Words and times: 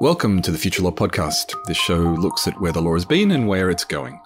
Welcome 0.00 0.40
to 0.42 0.50
the 0.50 0.56
Future 0.56 0.80
Law 0.80 0.92
Podcast. 0.92 1.54
This 1.66 1.76
show 1.76 1.98
looks 1.98 2.48
at 2.48 2.58
where 2.58 2.72
the 2.72 2.80
law 2.80 2.94
has 2.94 3.04
been 3.04 3.30
and 3.30 3.46
where 3.46 3.68
it's 3.68 3.84
going. 3.84 4.18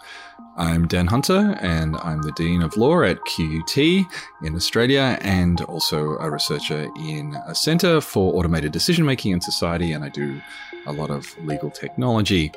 I'm 0.56 0.86
Dan 0.86 1.08
Hunter, 1.08 1.58
and 1.60 1.96
I'm 1.96 2.22
the 2.22 2.30
Dean 2.36 2.62
of 2.62 2.76
Law 2.76 3.02
at 3.02 3.18
QUT 3.24 3.76
in 3.76 4.54
Australia, 4.54 5.18
and 5.20 5.60
also 5.62 6.16
a 6.18 6.30
researcher 6.30 6.88
in 7.00 7.36
a 7.48 7.56
Centre 7.56 8.00
for 8.00 8.36
Automated 8.36 8.70
Decision 8.70 9.04
Making 9.04 9.32
in 9.32 9.40
Society, 9.40 9.90
and 9.90 10.04
I 10.04 10.10
do 10.10 10.40
a 10.86 10.92
lot 10.92 11.10
of 11.10 11.36
legal 11.44 11.72
technology. 11.72 12.52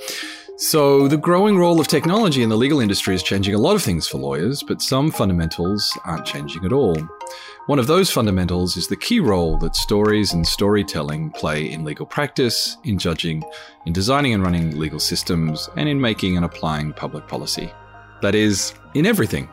So, 0.59 1.07
the 1.07 1.17
growing 1.17 1.55
role 1.55 1.79
of 1.79 1.87
technology 1.87 2.41
in 2.41 2.49
the 2.49 2.57
legal 2.57 2.79
industry 2.79 3.13
is 3.13 3.21
changing 3.21 3.53
a 3.53 3.59
lot 3.59 3.75
of 3.75 3.83
things 3.83 4.07
for 4.07 4.17
lawyers, 4.17 4.63
but 4.63 4.81
some 4.81 5.11
fundamentals 5.11 5.95
aren't 6.03 6.25
changing 6.25 6.65
at 6.65 6.73
all. 6.73 6.97
One 7.67 7.77
of 7.77 7.85
those 7.85 8.09
fundamentals 8.09 8.75
is 8.75 8.87
the 8.87 8.95
key 8.95 9.19
role 9.19 9.59
that 9.59 9.75
stories 9.75 10.33
and 10.33 10.47
storytelling 10.47 11.29
play 11.29 11.71
in 11.71 11.83
legal 11.83 12.07
practice, 12.07 12.77
in 12.85 12.97
judging, 12.97 13.43
in 13.85 13.93
designing 13.93 14.33
and 14.33 14.41
running 14.41 14.79
legal 14.79 14.99
systems, 14.99 15.69
and 15.75 15.87
in 15.87 16.01
making 16.01 16.37
and 16.37 16.45
applying 16.45 16.91
public 16.91 17.27
policy. 17.27 17.71
That 18.23 18.33
is, 18.33 18.73
in 18.95 19.05
everything. 19.05 19.47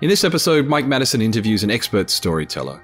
In 0.00 0.08
this 0.08 0.24
episode, 0.24 0.66
Mike 0.66 0.86
Madison 0.86 1.22
interviews 1.22 1.62
an 1.62 1.70
expert 1.70 2.10
storyteller. 2.10 2.82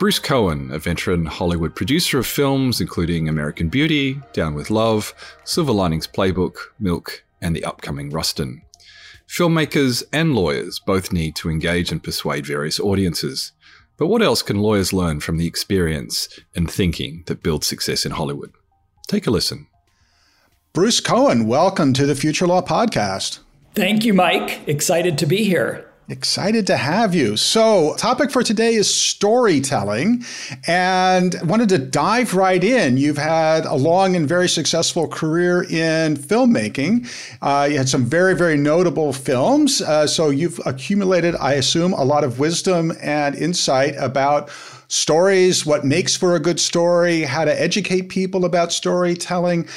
Bruce 0.00 0.18
Cohen, 0.18 0.70
a 0.72 0.78
veteran 0.78 1.26
Hollywood 1.26 1.76
producer 1.76 2.20
of 2.20 2.26
films 2.26 2.80
including 2.80 3.28
American 3.28 3.68
Beauty, 3.68 4.18
Down 4.32 4.54
with 4.54 4.70
Love, 4.70 5.12
Silver 5.44 5.72
Linings 5.72 6.06
Playbook, 6.06 6.56
Milk, 6.78 7.22
and 7.42 7.54
the 7.54 7.66
upcoming 7.66 8.08
Rustin. 8.08 8.62
Filmmakers 9.28 10.02
and 10.10 10.34
lawyers 10.34 10.80
both 10.80 11.12
need 11.12 11.36
to 11.36 11.50
engage 11.50 11.92
and 11.92 12.02
persuade 12.02 12.46
various 12.46 12.80
audiences. 12.80 13.52
But 13.98 14.06
what 14.06 14.22
else 14.22 14.40
can 14.40 14.60
lawyers 14.60 14.94
learn 14.94 15.20
from 15.20 15.36
the 15.36 15.46
experience 15.46 16.30
and 16.56 16.70
thinking 16.70 17.24
that 17.26 17.42
builds 17.42 17.66
success 17.66 18.06
in 18.06 18.12
Hollywood? 18.12 18.52
Take 19.06 19.26
a 19.26 19.30
listen. 19.30 19.66
Bruce 20.72 21.00
Cohen, 21.00 21.46
welcome 21.46 21.92
to 21.92 22.06
the 22.06 22.14
Future 22.14 22.46
Law 22.46 22.62
Podcast. 22.62 23.40
Thank 23.74 24.06
you, 24.06 24.14
Mike. 24.14 24.66
Excited 24.66 25.18
to 25.18 25.26
be 25.26 25.44
here. 25.44 25.89
Excited 26.10 26.66
to 26.66 26.76
have 26.76 27.14
you. 27.14 27.36
So, 27.36 27.94
topic 27.94 28.32
for 28.32 28.42
today 28.42 28.74
is 28.74 28.92
storytelling, 28.92 30.24
and 30.66 31.36
wanted 31.44 31.68
to 31.68 31.78
dive 31.78 32.34
right 32.34 32.64
in. 32.64 32.96
You've 32.96 33.16
had 33.16 33.64
a 33.64 33.76
long 33.76 34.16
and 34.16 34.28
very 34.28 34.48
successful 34.48 35.06
career 35.06 35.62
in 35.62 36.16
filmmaking. 36.16 37.08
Uh, 37.40 37.68
you 37.70 37.78
had 37.78 37.88
some 37.88 38.04
very, 38.04 38.34
very 38.34 38.56
notable 38.56 39.12
films. 39.12 39.80
Uh, 39.82 40.04
so, 40.04 40.30
you've 40.30 40.60
accumulated, 40.66 41.36
I 41.36 41.52
assume, 41.52 41.92
a 41.92 42.02
lot 42.02 42.24
of 42.24 42.40
wisdom 42.40 42.92
and 43.00 43.36
insight 43.36 43.94
about 43.96 44.50
stories, 44.88 45.64
what 45.64 45.84
makes 45.84 46.16
for 46.16 46.34
a 46.34 46.40
good 46.40 46.58
story, 46.58 47.22
how 47.22 47.44
to 47.44 47.62
educate 47.62 48.08
people 48.08 48.44
about 48.44 48.72
storytelling. 48.72 49.68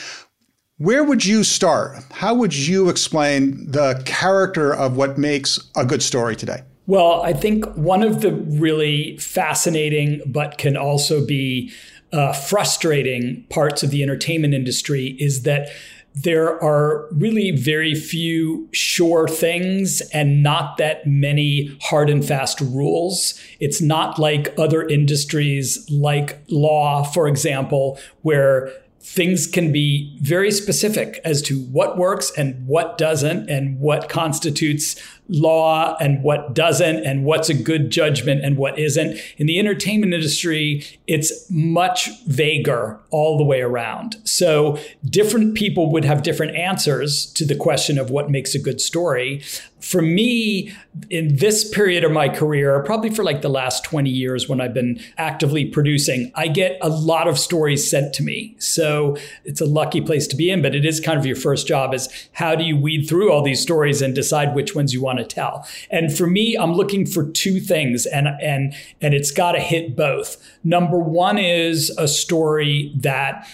Where 0.80 1.04
would 1.04 1.24
you 1.24 1.44
start? 1.44 1.98
How 2.12 2.34
would 2.34 2.56
you 2.56 2.90
explain 2.90 3.70
the 3.70 4.02
character 4.06 4.74
of 4.74 4.98
what 4.98 5.20
makes 5.20 5.60
a 5.76 5.86
good 5.86 6.02
story 6.02 6.36
today? 6.36 6.64
Well, 6.88 7.22
I 7.22 7.32
think 7.32 7.66
one 7.76 8.02
of 8.02 8.22
the 8.22 8.34
really 8.34 9.18
fascinating, 9.18 10.22
but 10.26 10.58
can 10.58 10.76
also 10.76 11.24
be 11.26 11.72
uh, 12.12 12.34
frustrating 12.34 13.46
parts 13.50 13.84
of 13.84 13.92
the 13.92 14.02
entertainment 14.02 14.56
industry 14.56 15.16
is 15.20 15.44
that 15.44 15.70
there 16.16 16.62
are 16.64 17.08
really 17.12 17.52
very 17.52 17.96
few 17.96 18.68
sure 18.72 19.28
things 19.28 20.02
and 20.12 20.44
not 20.44 20.78
that 20.78 21.06
many 21.08 21.76
hard 21.82 22.10
and 22.10 22.26
fast 22.26 22.62
rules. 22.62 23.40
It's 23.60 23.82
not 23.82 24.20
like 24.20 24.54
other 24.58 24.84
industries 24.88 25.90
like 25.90 26.44
law, 26.50 27.04
for 27.04 27.28
example, 27.28 28.00
where 28.22 28.72
things 29.04 29.46
can 29.48 29.72
be 29.72 30.18
very 30.22 30.50
specific 30.50 31.20
as 31.26 31.42
to 31.44 31.59
what 31.66 31.98
works 31.98 32.32
and 32.38 32.66
what 32.66 32.98
doesn't, 32.98 33.50
and 33.50 33.80
what 33.80 34.08
constitutes 34.08 34.96
law 35.28 35.98
and 36.00 36.24
what 36.24 36.53
doesn't, 36.53 37.06
and 37.06 37.25
what's 37.25 37.50
a 37.50 37.53
good 37.53 37.90
judgment 37.90 38.44
and 38.44 38.58
what 38.58 38.80
isn't. 38.80 39.19
In 39.38 39.46
the 39.46 39.59
entertainment 39.59 40.14
industry, 40.14 40.86
it's 41.06 41.50
much 41.50 42.09
vaguer 42.25 43.00
all 43.09 43.38
the 43.38 43.44
way 43.44 43.62
around. 43.62 44.16
So 44.24 44.80
different 45.06 45.56
people 45.56 45.91
would 45.91 46.06
have 46.06 46.24
different 46.24 46.56
answers 46.56 47.25
to 47.34 47.46
the 47.46 47.56
question 47.56 47.97
of 47.97 48.09
what 48.09 48.30
makes 48.30 48.56
a 48.56 48.59
good 48.59 48.80
story. 48.80 49.44
For 49.84 50.02
me, 50.02 50.72
in 51.10 51.36
this 51.36 51.70
period 51.70 52.06
of 52.06 52.12
my 52.14 52.30
career, 52.30 52.82
probably 52.84 53.10
for 53.10 53.22
like 53.22 53.42
the 53.42 53.50
last 53.50 53.84
20 53.84 54.10
years 54.10 54.48
when 54.48 54.62
I've 54.62 54.74
been 54.74 55.02
actively 55.18 55.66
producing, 55.66 56.32
I 56.36 56.48
get 56.48 56.78
a 56.82 56.88
lot 56.88 57.28
of 57.28 57.38
stories 57.38 57.90
sent 57.90 58.14
to 58.14 58.24
me. 58.24 58.56
So 58.60 59.18
it's 59.44 59.60
a 59.60 59.66
lucky 59.66 60.00
place 60.00 60.26
to 60.28 60.38
be 60.38 60.50
in, 60.50 60.62
but 60.62 60.74
it 60.74 60.86
is 60.86 61.02
kind 61.02 61.20
of 61.20 61.26
your 61.26 61.36
first 61.36 61.68
job 61.68 61.94
is 61.94 62.08
how 62.32 62.56
do 62.56 62.64
you 62.64 62.78
weed 62.78 63.08
through 63.10 63.30
all 63.30 63.44
these 63.44 63.62
stories 63.62 64.02
and 64.02 64.16
decide 64.16 64.56
which 64.56 64.74
ones 64.74 64.94
you 64.94 65.02
want 65.02 65.20
to 65.20 65.26
tell? 65.26 65.68
And 65.92 66.16
for 66.16 66.28
me, 66.28 66.56
I'm 66.56 66.74
looking 66.74 67.06
for 67.06 67.30
two 67.30 67.60
things 67.60 68.06
and 68.06 68.30
and 68.42 68.74
and 69.02 69.14
it's 69.14 69.32
got 69.32 69.52
to 69.52 69.60
hit 69.60 69.98
both. 69.98 70.38
Number 70.64 70.98
1 70.98 71.38
is 71.38 71.90
a 71.98 72.08
story 72.08 72.94
that 72.96 73.46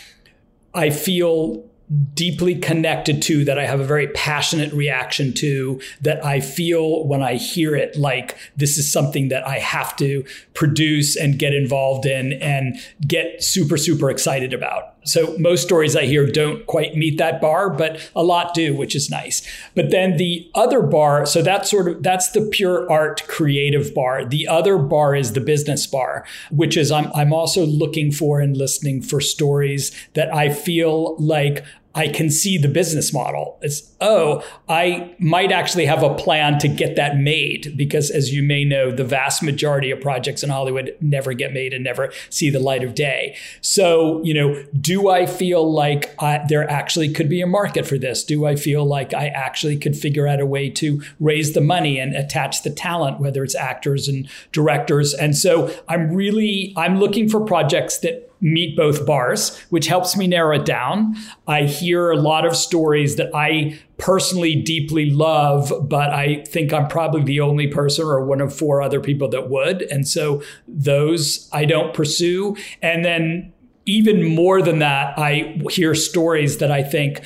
I 0.76 0.92
feel 0.92 1.69
deeply 2.14 2.56
connected 2.56 3.22
to, 3.24 3.44
that 3.46 3.58
I 3.58 3.66
have 3.66 3.80
a 3.80 3.86
very 3.86 4.08
passionate 4.08 4.72
reaction 4.74 5.34
to, 5.36 5.82
that 6.02 6.24
I 6.24 6.40
feel 6.40 7.06
when 7.06 7.24
I 7.24 7.36
hear 7.36 7.76
it 7.76 7.96
like 7.96 8.38
this 8.56 8.78
is 8.78 8.92
something 8.92 9.30
that 9.30 9.48
I 9.48 9.58
have 9.60 9.96
to 9.98 10.24
produce 10.54 11.16
and 11.16 11.40
get 11.40 11.54
involved 11.54 12.06
in 12.06 12.34
and 12.34 12.78
get 13.08 13.44
super, 13.44 13.78
super 13.78 14.10
excited 14.12 14.54
about. 14.54 14.96
So 15.06 15.36
most 15.40 15.64
stories 15.64 15.96
I 15.96 16.06
hear 16.06 16.28
don't 16.28 16.66
quite 16.68 16.96
meet 16.96 17.18
that 17.18 17.42
bar, 17.42 17.70
but 17.70 18.12
a 18.16 18.24
lot 18.24 18.54
do, 18.54 18.76
which 18.76 18.96
is 18.96 19.10
nice. 19.10 19.42
But 19.74 19.92
then 19.92 20.18
the 20.18 20.50
other 20.54 20.82
bar, 20.82 21.26
so 21.26 21.42
that's 21.42 21.72
sort 21.72 21.88
of 21.88 22.04
that's 22.04 22.32
the 22.32 22.42
pure 22.42 22.90
art 22.92 23.24
creative 23.28 23.94
bar. 23.96 24.26
The 24.26 24.48
other 24.48 24.78
bar 24.78 25.16
is 25.16 25.34
the 25.34 25.42
business 25.42 25.88
bar, 25.88 26.26
which 26.52 26.78
is 26.78 26.92
I'm 26.92 27.12
I'm 27.16 27.34
also 27.34 27.66
looking 27.66 28.12
for 28.12 28.40
and 28.40 28.56
listening 28.56 29.02
for 29.02 29.22
stories 29.22 29.92
that 30.14 30.34
I 30.34 30.50
feel 30.50 31.16
like 31.18 31.66
I 31.96 32.08
can 32.08 32.30
see 32.30 32.58
the 32.58 32.68
business 32.68 33.12
model. 33.12 33.58
It's, 33.64 33.92
oh, 34.00 34.44
I 34.68 35.16
might 35.18 35.52
actually 35.52 35.88
have 35.88 36.04
a 36.04 36.14
plan 36.14 36.60
to 36.60 36.68
get 36.68 36.96
that 36.98 37.18
made 37.18 37.76
because, 37.76 38.12
as 38.12 38.32
you 38.32 38.44
may 38.44 38.64
know, 38.64 38.92
the 38.92 39.04
vast 39.04 39.42
majority 39.42 39.90
of 39.90 40.00
projects 40.00 40.44
in 40.44 40.52
Hollywood 40.52 40.96
never 41.02 41.34
get 41.34 41.52
made 41.52 41.74
and 41.74 41.84
never 41.84 42.12
see 42.30 42.52
the 42.52 42.60
light 42.60 42.84
of 42.84 42.94
day. 42.94 43.36
So, 43.62 44.22
you 44.24 44.36
know, 44.36 44.64
do 44.80 45.10
I 45.10 45.26
feel 45.26 45.72
like 45.72 46.14
I, 46.22 46.46
there 46.48 46.70
actually 46.70 47.12
could 47.12 47.28
be 47.28 47.42
a 47.42 47.48
market 47.48 47.88
for 47.88 47.98
this? 47.98 48.24
Do 48.24 48.46
I 48.46 48.56
feel 48.56 48.86
like 48.86 49.16
I 49.16 49.28
actually 49.30 49.78
could 49.78 49.98
figure 49.98 50.28
out 50.28 50.40
a 50.40 50.46
way 50.46 50.70
to 50.70 51.02
raise 51.20 51.54
the 51.54 51.62
money 51.62 51.98
and 52.00 52.16
attach 52.16 52.62
the 52.62 52.70
talent, 52.70 53.20
whether 53.20 53.44
it's 53.44 53.56
actors 53.56 54.08
and 54.08 54.30
directors? 54.52 55.16
And 55.16 55.36
so 55.36 55.74
I'm 55.88 56.12
really, 56.12 56.72
I'm 56.78 57.00
looking 57.00 57.28
for 57.28 57.44
projects 57.44 57.98
that 58.00 58.29
meet 58.42 58.76
both 58.76 59.06
bars, 59.06 59.58
which 59.70 59.88
helps 59.88 60.16
me 60.16 60.28
narrow 60.28 60.56
it 60.56 60.66
down. 60.66 61.16
I 61.48 61.64
hear 61.64 62.12
a 62.12 62.18
lot 62.18 62.46
of 62.46 62.56
stories 62.56 63.16
that 63.18 63.34
I 63.36 63.80
personally 63.98 64.56
deeply 64.56 65.10
love, 65.10 65.74
but 65.90 66.12
I 66.12 66.44
think 66.48 66.72
I'm 66.72 66.88
probably 66.88 67.24
the 67.24 67.42
only 67.42 67.68
person 67.68 68.06
or 68.06 68.24
one 68.24 68.42
of 68.42 68.56
four 68.56 68.82
other 68.82 69.02
people 69.02 69.28
that 69.30 69.50
would. 69.50 69.82
And 69.84 70.08
so 70.08 70.42
those 70.68 71.50
I 71.52 71.66
don't 71.66 71.94
pursue. 71.94 72.56
And 72.82 73.04
then 73.04 73.54
even 73.86 74.24
more 74.24 74.62
than 74.62 74.80
that, 74.80 75.18
I 75.18 75.60
hear 75.70 75.96
stories 75.96 76.58
that 76.60 76.72
I 76.72 76.84
think, 76.84 77.22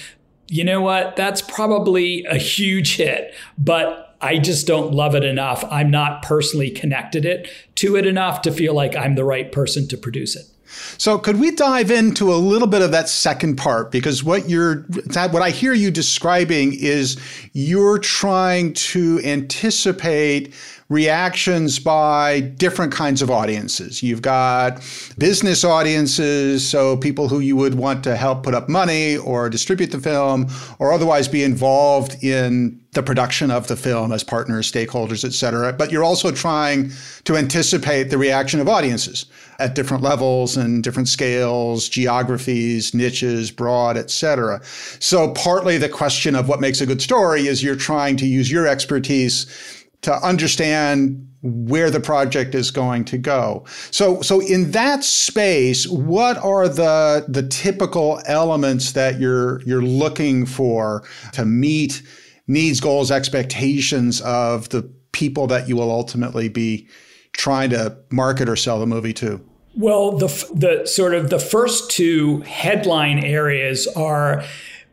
you 0.48 0.64
know 0.64 0.82
what, 0.82 1.16
that's 1.16 1.42
probably 1.42 2.26
a 2.26 2.38
huge 2.38 2.96
hit, 2.96 3.34
but 3.58 4.16
I 4.22 4.38
just 4.38 4.66
don't 4.66 4.94
love 4.94 5.16
it 5.16 5.26
enough. 5.26 5.66
I'm 5.70 5.92
not 5.92 6.22
personally 6.22 6.72
connected 6.72 7.26
it 7.26 7.50
to 7.76 7.98
it 7.98 8.08
enough 8.08 8.42
to 8.44 8.52
feel 8.52 8.74
like 8.74 8.96
I'm 8.96 9.16
the 9.16 9.26
right 9.26 9.52
person 9.52 9.88
to 9.90 9.98
produce 9.98 10.38
it. 10.38 10.46
So, 10.98 11.18
could 11.18 11.40
we 11.40 11.52
dive 11.52 11.92
into 11.92 12.34
a 12.34 12.36
little 12.36 12.68
bit 12.68 12.82
of 12.82 12.92
that 12.92 13.10
second 13.10 13.58
part? 13.58 13.92
Because 13.92 14.24
what 14.24 14.50
you're, 14.50 14.82
what 15.14 15.42
I 15.42 15.50
hear 15.50 15.74
you 15.74 15.92
describing 15.92 16.74
is 16.74 17.18
you're 17.54 18.00
trying 18.00 18.74
to 18.74 19.22
anticipate 19.24 20.54
reactions 20.90 21.80
by 21.80 22.40
different 22.40 22.92
kinds 22.92 23.22
of 23.22 23.32
audiences. 23.32 24.04
You've 24.04 24.22
got 24.22 24.82
business 25.18 25.64
audiences, 25.64 26.68
so 26.68 26.98
people 26.98 27.30
who 27.30 27.40
you 27.40 27.56
would 27.56 27.76
want 27.76 28.04
to 28.04 28.16
help 28.16 28.44
put 28.44 28.54
up 28.54 28.70
money 28.70 29.18
or 29.18 29.50
distribute 29.50 29.92
the 29.92 30.00
film 30.00 30.48
or 30.80 30.92
otherwise 30.92 31.28
be 31.28 31.44
involved 31.44 32.24
in 32.24 32.80
the 32.92 33.02
production 33.02 33.50
of 33.50 33.68
the 33.68 33.76
film 33.76 34.12
as 34.12 34.24
partners, 34.24 34.72
stakeholders, 34.72 35.26
et 35.26 35.34
cetera. 35.34 35.74
But 35.74 35.92
you're 35.92 36.04
also 36.04 36.32
trying 36.32 36.92
to 37.24 37.38
anticipate 37.38 38.12
the 38.12 38.20
reaction 38.20 38.60
of 38.60 38.70
audiences 38.70 39.26
at 39.58 39.74
different 39.74 40.04
levels 40.04 40.58
and 40.58 40.84
different 40.84 41.08
scales, 41.08 41.90
geographies, 41.90 42.94
niches, 42.94 43.50
broad, 43.50 43.98
et 43.98 44.12
cetera. 44.12 44.62
So 45.00 45.32
partly 45.32 45.80
the 45.80 45.90
question 45.90 46.36
of 46.36 46.48
what 46.48 46.62
makes 46.62 46.82
a 46.82 46.86
good 46.86 47.02
story 47.02 47.48
is 47.48 47.64
you're 47.64 47.76
trying 47.76 48.16
to 48.18 48.28
use 48.28 48.52
your 48.52 48.68
expertise 48.68 49.80
to 50.04 50.14
understand 50.26 51.28
where 51.42 51.92
the 51.92 52.00
project 52.00 52.56
is 52.56 52.72
going 52.72 53.04
to 53.04 53.18
go. 53.18 53.66
So 53.92 54.22
so 54.22 54.40
in 54.40 54.72
that 54.72 55.04
space, 55.04 55.88
what 55.88 56.38
are 56.38 56.70
the 56.70 57.26
the 57.28 57.44
typical 57.44 58.22
elements 58.26 58.94
that 58.94 59.20
you're 59.20 59.62
you're 59.64 59.82
looking 59.82 60.46
for 60.46 61.04
to 61.34 61.46
meet 61.46 62.02
needs, 62.48 62.80
goals, 62.80 63.12
expectations 63.12 64.22
of 64.22 64.70
the 64.70 64.84
people 65.12 65.48
that 65.48 65.68
you 65.68 65.76
will 65.76 65.92
ultimately 65.92 66.50
be 66.50 66.88
trying 67.34 67.70
to 67.72 67.98
market 68.10 68.48
or 68.48 68.56
sell 68.56 68.80
the 68.80 68.88
movie 68.88 69.14
to? 69.14 69.42
Well, 69.76 70.18
the 70.18 70.28
the 70.54 70.86
sort 70.86 71.14
of 71.14 71.30
the 71.30 71.40
first 71.40 71.92
two 71.92 72.40
headline 72.42 73.20
areas 73.20 73.88
are 73.88 74.44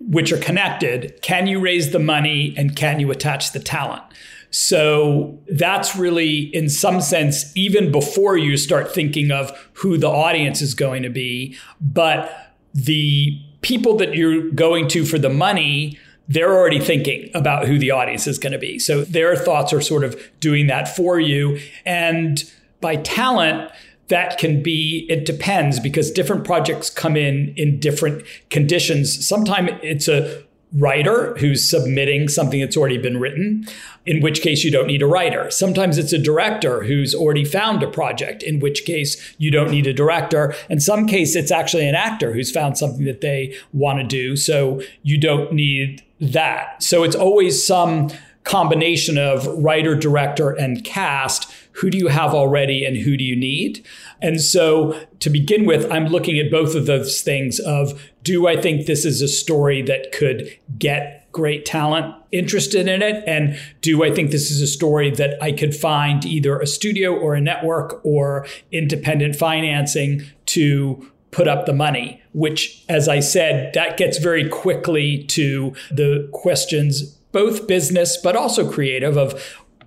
which 0.01 0.33
are 0.33 0.39
connected. 0.39 1.21
Can 1.23 1.47
you 1.47 1.61
raise 1.61 1.93
the 1.93 1.99
money 1.99 2.55
and 2.57 2.75
can 2.75 3.01
you 3.01 3.11
attach 3.11 3.53
the 3.53 3.61
talent? 3.61 4.03
So 4.51 5.39
that's 5.49 5.95
really, 5.95 6.55
in 6.55 6.69
some 6.69 7.01
sense, 7.01 7.57
even 7.57 7.93
before 7.93 8.37
you 8.37 8.57
start 8.57 8.93
thinking 8.93 9.31
of 9.31 9.51
who 9.75 9.97
the 9.97 10.09
audience 10.09 10.61
is 10.61 10.75
going 10.75 11.03
to 11.05 11.09
be. 11.09 11.57
But 11.81 12.53
the 12.75 13.41
people 13.63 13.97
that 13.99 14.15
you're 14.15 14.51
going 14.51 14.89
to 14.89 15.05
for 15.05 15.19
the 15.19 15.29
money, 15.29 15.99
they're 16.29 16.53
already 16.53 16.81
thinking 16.81 17.31
about 17.35 17.67
who 17.67 17.79
the 17.79 17.91
audience 17.91 18.27
is 18.27 18.39
going 18.39 18.53
to 18.53 18.59
be. 18.59 18.79
So 18.79 19.05
their 19.05 19.37
thoughts 19.37 19.73
are 19.73 19.81
sort 19.81 20.05
of 20.05 20.21
doing 20.41 20.67
that 20.67 20.95
for 20.95 21.21
you. 21.21 21.61
And 21.85 22.43
by 22.81 22.97
talent, 22.97 23.71
that 24.09 24.39
can 24.39 24.63
be 24.63 25.07
it 25.09 25.25
depends 25.25 25.79
because 25.79 26.11
different 26.11 26.45
projects 26.45 26.91
come 26.91 27.17
in 27.17 27.55
in 27.57 27.79
different 27.79 28.25
conditions 28.51 29.27
sometimes 29.27 29.71
it's 29.85 30.09
a 30.09 30.43
writer 30.79 31.35
who's 31.39 31.69
submitting 31.69 32.29
something 32.29 32.61
that's 32.61 32.77
already 32.77 32.99
been 32.99 33.19
written, 33.19 33.67
in 34.07 34.21
which 34.21 34.41
case 34.41 34.63
you 34.63 34.71
don't 34.71 34.87
need 34.87 35.03
a 35.03 35.07
writer. 35.07 35.51
Sometimes 35.51 35.99
it's 35.99 36.13
a 36.13 36.19
director 36.19 36.85
who's 36.85 37.15
already 37.15 37.45
found 37.45 37.83
a 37.83 37.91
project, 37.91 38.43
in 38.43 38.61
which 38.61 38.85
case 38.85 39.35
you 39.39 39.51
don't 39.51 39.71
need 39.71 39.87
a 39.87 39.93
director. 39.93 40.55
In 40.69 40.79
some 40.81 41.07
case, 41.07 41.35
it's 41.35 41.51
actually 41.51 41.89
an 41.89 41.95
actor 41.95 42.33
who's 42.33 42.53
found 42.53 42.79
something 42.79 43.05
that 43.05 43.21
they 43.21 43.57
want 43.73 43.99
to 43.99 44.07
do, 44.07 44.37
so 44.37 44.81
you 45.03 45.19
don't 45.19 45.53
need 45.53 46.05
that. 46.21 46.83
So 46.83 47.03
it's 47.03 47.17
always 47.17 47.67
some 47.67 48.11
combination 48.45 49.19
of 49.19 49.47
writer, 49.63 49.95
director, 49.95 50.51
and 50.51 50.85
cast. 50.85 51.53
Who 51.73 51.91
do 51.91 51.99
you 51.99 52.09
have 52.09 52.35
already 52.35 52.85
and 52.85 52.97
who 52.97 53.17
do 53.17 53.25
you 53.25 53.37
need? 53.37 53.87
And 54.21 54.41
so 54.41 54.99
to 55.21 55.31
begin 55.31 55.67
with, 55.67 55.91
I'm 55.91 56.07
looking 56.07 56.39
at 56.39 56.51
both 56.51 56.75
of 56.75 56.87
those 56.87 57.23
things 57.23 57.59
of 57.61 58.10
do 58.23 58.47
I 58.47 58.61
think 58.61 58.87
this 58.87 59.05
is 59.05 59.23
a 59.23 59.29
story 59.29 59.83
that 59.83 60.13
could 60.13 60.57
get 60.79 61.27
great 61.33 61.65
talent 61.65 62.15
interested 62.33 62.89
in 62.89 63.03
it? 63.03 63.23
And 63.27 63.59
do 63.81 64.05
I 64.05 64.13
think 64.13 64.31
this 64.31 64.51
is 64.51 64.61
a 64.61 64.67
story 64.67 65.11
that 65.13 65.43
I 65.43 65.53
could 65.53 65.75
find 65.75 66.25
either 66.25 66.59
a 66.59 66.67
studio 66.67 67.15
or 67.15 67.35
a 67.35 67.41
network 67.41 68.05
or 68.05 68.47
independent 68.73 69.37
financing 69.37 70.23
to 70.47 71.11
put 71.31 71.49
up 71.49 71.67
the 71.67 71.73
money? 71.73 72.23
Which, 72.33 72.85
as 72.89 73.09
I 73.09 73.21
said, 73.21 73.73
that 73.75 73.97
gets 73.97 74.19
very 74.19 74.49
quickly 74.49 75.25
to 75.25 75.75
the 75.91 76.29
questions, 76.33 77.03
both 77.33 77.67
business, 77.67 78.17
but 78.17 78.37
also 78.37 78.71
creative 78.71 79.17
of 79.17 79.43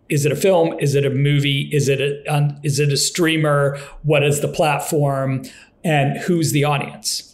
is 0.10 0.26
it 0.26 0.32
a 0.32 0.36
film? 0.36 0.78
Is 0.80 0.96
it 0.96 1.06
a 1.06 1.10
movie? 1.10 1.70
Is 1.72 1.88
it 1.88 2.02
a, 2.02 2.24
um, 2.34 2.60
is 2.62 2.80
it 2.80 2.92
a 2.92 2.98
streamer? 2.98 3.78
What 4.04 4.24
is 4.24 4.42
the 4.42 4.48
platform? 4.48 5.44
And 5.84 6.18
who's 6.18 6.52
the 6.52 6.64
audience? 6.66 7.33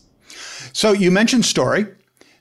So 0.73 0.91
you 0.91 1.11
mentioned 1.11 1.45
story. 1.45 1.85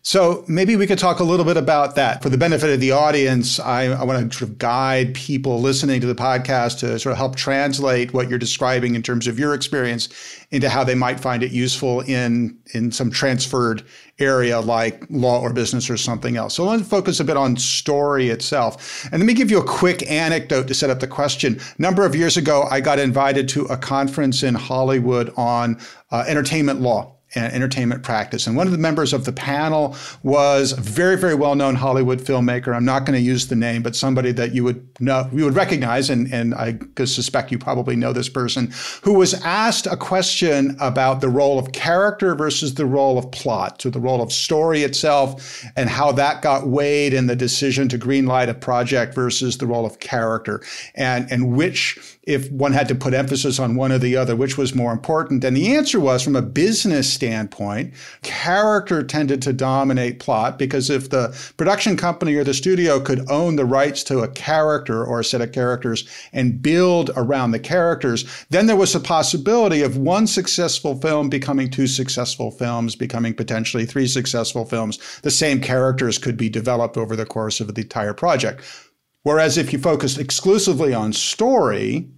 So 0.03 0.43
maybe 0.49 0.75
we 0.75 0.87
could 0.87 0.99
talk 0.99 1.21
a 1.21 1.25
little 1.25 1.45
bit 1.45 1.59
about 1.59 1.95
that 1.97 2.23
for 2.23 2.31
the 2.31 2.39
benefit 2.39 2.71
of 2.71 2.81
the 2.81 2.93
audience. 2.93 3.61
I, 3.61 3.87
I, 3.87 4.05
want 4.05 4.33
to 4.33 4.39
sort 4.39 4.49
of 4.49 4.57
guide 4.57 5.13
people 5.13 5.61
listening 5.61 6.01
to 6.01 6.07
the 6.07 6.15
podcast 6.15 6.79
to 6.79 6.99
sort 6.99 7.13
of 7.13 7.19
help 7.19 7.37
translate 7.37 8.15
what 8.15 8.31
you're 8.31 8.39
describing 8.39 8.95
in 8.95 9.03
terms 9.03 9.27
of 9.27 9.39
your 9.39 9.53
experience 9.53 10.09
into 10.51 10.71
how 10.71 10.83
they 10.83 10.95
might 10.95 11.21
find 11.21 11.43
it 11.43 11.53
useful 11.53 12.01
in 12.03 12.57
in 12.73 12.91
some 12.91 13.11
transferred 13.11 13.83
area 14.19 14.61
like 14.61 15.05
law 15.11 15.41
or 15.41 15.53
business 15.53 15.91
or 15.91 15.97
something 15.97 16.39
else. 16.39 16.55
So 16.55 16.65
let's 16.65 16.89
focus 16.89 17.21
a 17.21 17.25
bit 17.25 17.37
on 17.37 17.57
story 17.57 18.31
itself. 18.31 19.05
And 19.13 19.21
let 19.21 19.27
me 19.27 19.35
give 19.35 19.51
you 19.51 19.59
a 19.59 19.65
quick 19.65 20.09
anecdote 20.11 20.69
to 20.69 20.75
set 20.75 20.91
up 20.91 21.01
the 21.01 21.07
question. 21.07 21.61
A 21.79 21.83
number 21.83 22.07
of 22.07 22.15
years 22.15 22.39
ago, 22.39 22.67
I 22.71 22.81
got 22.81 22.99
invited 22.99 23.49
to 23.51 23.67
a 23.67 23.77
conference 23.77 24.43
in 24.43 24.55
Hollywood 24.55 25.35
on 25.37 25.79
uh, 26.11 26.25
entertainment 26.27 26.81
law 26.81 27.18
and 27.35 27.53
entertainment 27.53 28.03
practice. 28.03 28.47
And 28.47 28.57
one 28.57 28.67
of 28.67 28.73
the 28.73 28.79
members 28.79 29.13
of 29.13 29.25
the 29.25 29.33
panel 29.33 29.97
was 30.23 30.73
a 30.73 30.81
very, 30.81 31.17
very 31.17 31.35
well-known 31.35 31.75
Hollywood 31.75 32.21
filmmaker. 32.21 32.75
I'm 32.75 32.85
not 32.85 33.05
going 33.05 33.19
to 33.19 33.25
use 33.25 33.49
the 33.49 33.57
name, 33.57 33.83
but 33.83 33.95
somebody 33.95 34.33
that 34.33 34.55
you 34.55 34.65
would 34.65 34.87
know, 35.01 35.29
you 35.33 35.45
would 35.45 35.55
recognize, 35.55 36.09
and, 36.11 36.33
and 36.33 36.55
I 36.55 36.79
suspect 37.05 37.53
you 37.53 37.59
probably 37.59 37.97
know 37.97 38.13
this 38.13 38.29
person, 38.29 38.73
who 39.03 39.15
was 39.15 39.35
asked 39.43 39.87
a 39.87 39.97
question 39.97 40.77
about 40.81 41.21
the 41.21 41.29
role 41.29 41.59
of 41.59 41.73
character 41.73 42.35
versus 42.35 42.75
the 42.75 42.87
role 42.87 43.19
of 43.19 43.31
plot, 43.31 43.83
so 43.83 43.91
the 43.91 44.01
role 44.01 44.23
of 44.23 44.33
story 44.33 44.83
itself, 44.83 45.65
and 45.77 45.89
how 45.89 46.13
that 46.13 46.43
got 46.43 46.67
weighed 46.67 47.13
in 47.13 47.27
the 47.27 47.37
decision 47.37 47.89
to 47.89 47.99
greenlight 47.99 48.49
a 48.49 48.55
project 48.55 49.15
versus 49.15 49.59
the 49.59 49.67
role 49.67 49.85
of 49.85 49.99
character, 49.99 50.63
and 50.95 51.31
and 51.31 51.57
which 51.57 52.18
if 52.29 52.53
one 52.53 52.73
had 52.73 52.87
to 52.89 52.95
put 52.95 53.15
emphasis 53.15 53.59
on 53.59 53.75
one 53.75 53.91
or 53.91 53.97
the 53.97 54.15
other, 54.15 54.37
which 54.37 54.59
was 54.59 54.75
more 54.75 54.93
important? 54.93 55.43
And 55.43 55.57
the 55.57 55.75
answer 55.75 55.99
was 55.99 56.23
from 56.23 56.37
a 56.37 56.43
business 56.43 57.11
standpoint, 57.11 57.95
character 58.23 59.03
tended 59.03 59.41
to 59.43 59.55
dominate 59.55 60.21
plot 60.21 60.59
because 60.59 60.91
if 60.91 61.09
the 61.09 61.35
production 61.57 61.97
company 61.97 62.35
or 62.35 62.45
the 62.45 62.53
studio 62.53 63.01
could 63.01 63.29
own 63.31 63.57
the 63.57 63.65
rights 63.65 64.05
to 64.05 64.19
a 64.19 64.29
character 64.29 65.03
or 65.03 65.21
a 65.21 65.25
set 65.25 65.41
of 65.41 65.53
characters 65.53 66.07
and 66.35 66.61
build 66.61 67.11
around 67.17 67.53
the 67.53 67.59
characters, 67.59 68.27
then 68.51 68.67
there 68.67 68.77
was 68.77 68.95
a 68.95 69.01
possibility 69.01 69.81
of 69.81 69.97
one 69.97 70.27
successful 70.27 71.01
film 71.01 71.31
becoming 71.31 71.71
two 71.71 71.87
successful 71.87 72.51
films, 72.51 72.95
becoming 72.95 73.33
potentially 73.33 73.87
three 73.87 74.07
successful 74.07 74.67
films. 74.67 74.99
The 75.23 75.31
same 75.31 75.63
characters 75.63 76.19
could 76.19 76.37
be 76.37 76.51
developed 76.51 76.99
over 76.99 77.17
the 77.17 77.25
course 77.25 77.59
of 77.59 77.75
the 77.75 77.81
entire 77.81 78.13
project. 78.13 78.63
Whereas 79.29 79.59
if 79.59 79.75
you 79.75 79.79
focused 79.79 80.19
exclusively 80.19 80.95
on 80.95 81.13
story, 81.13 82.09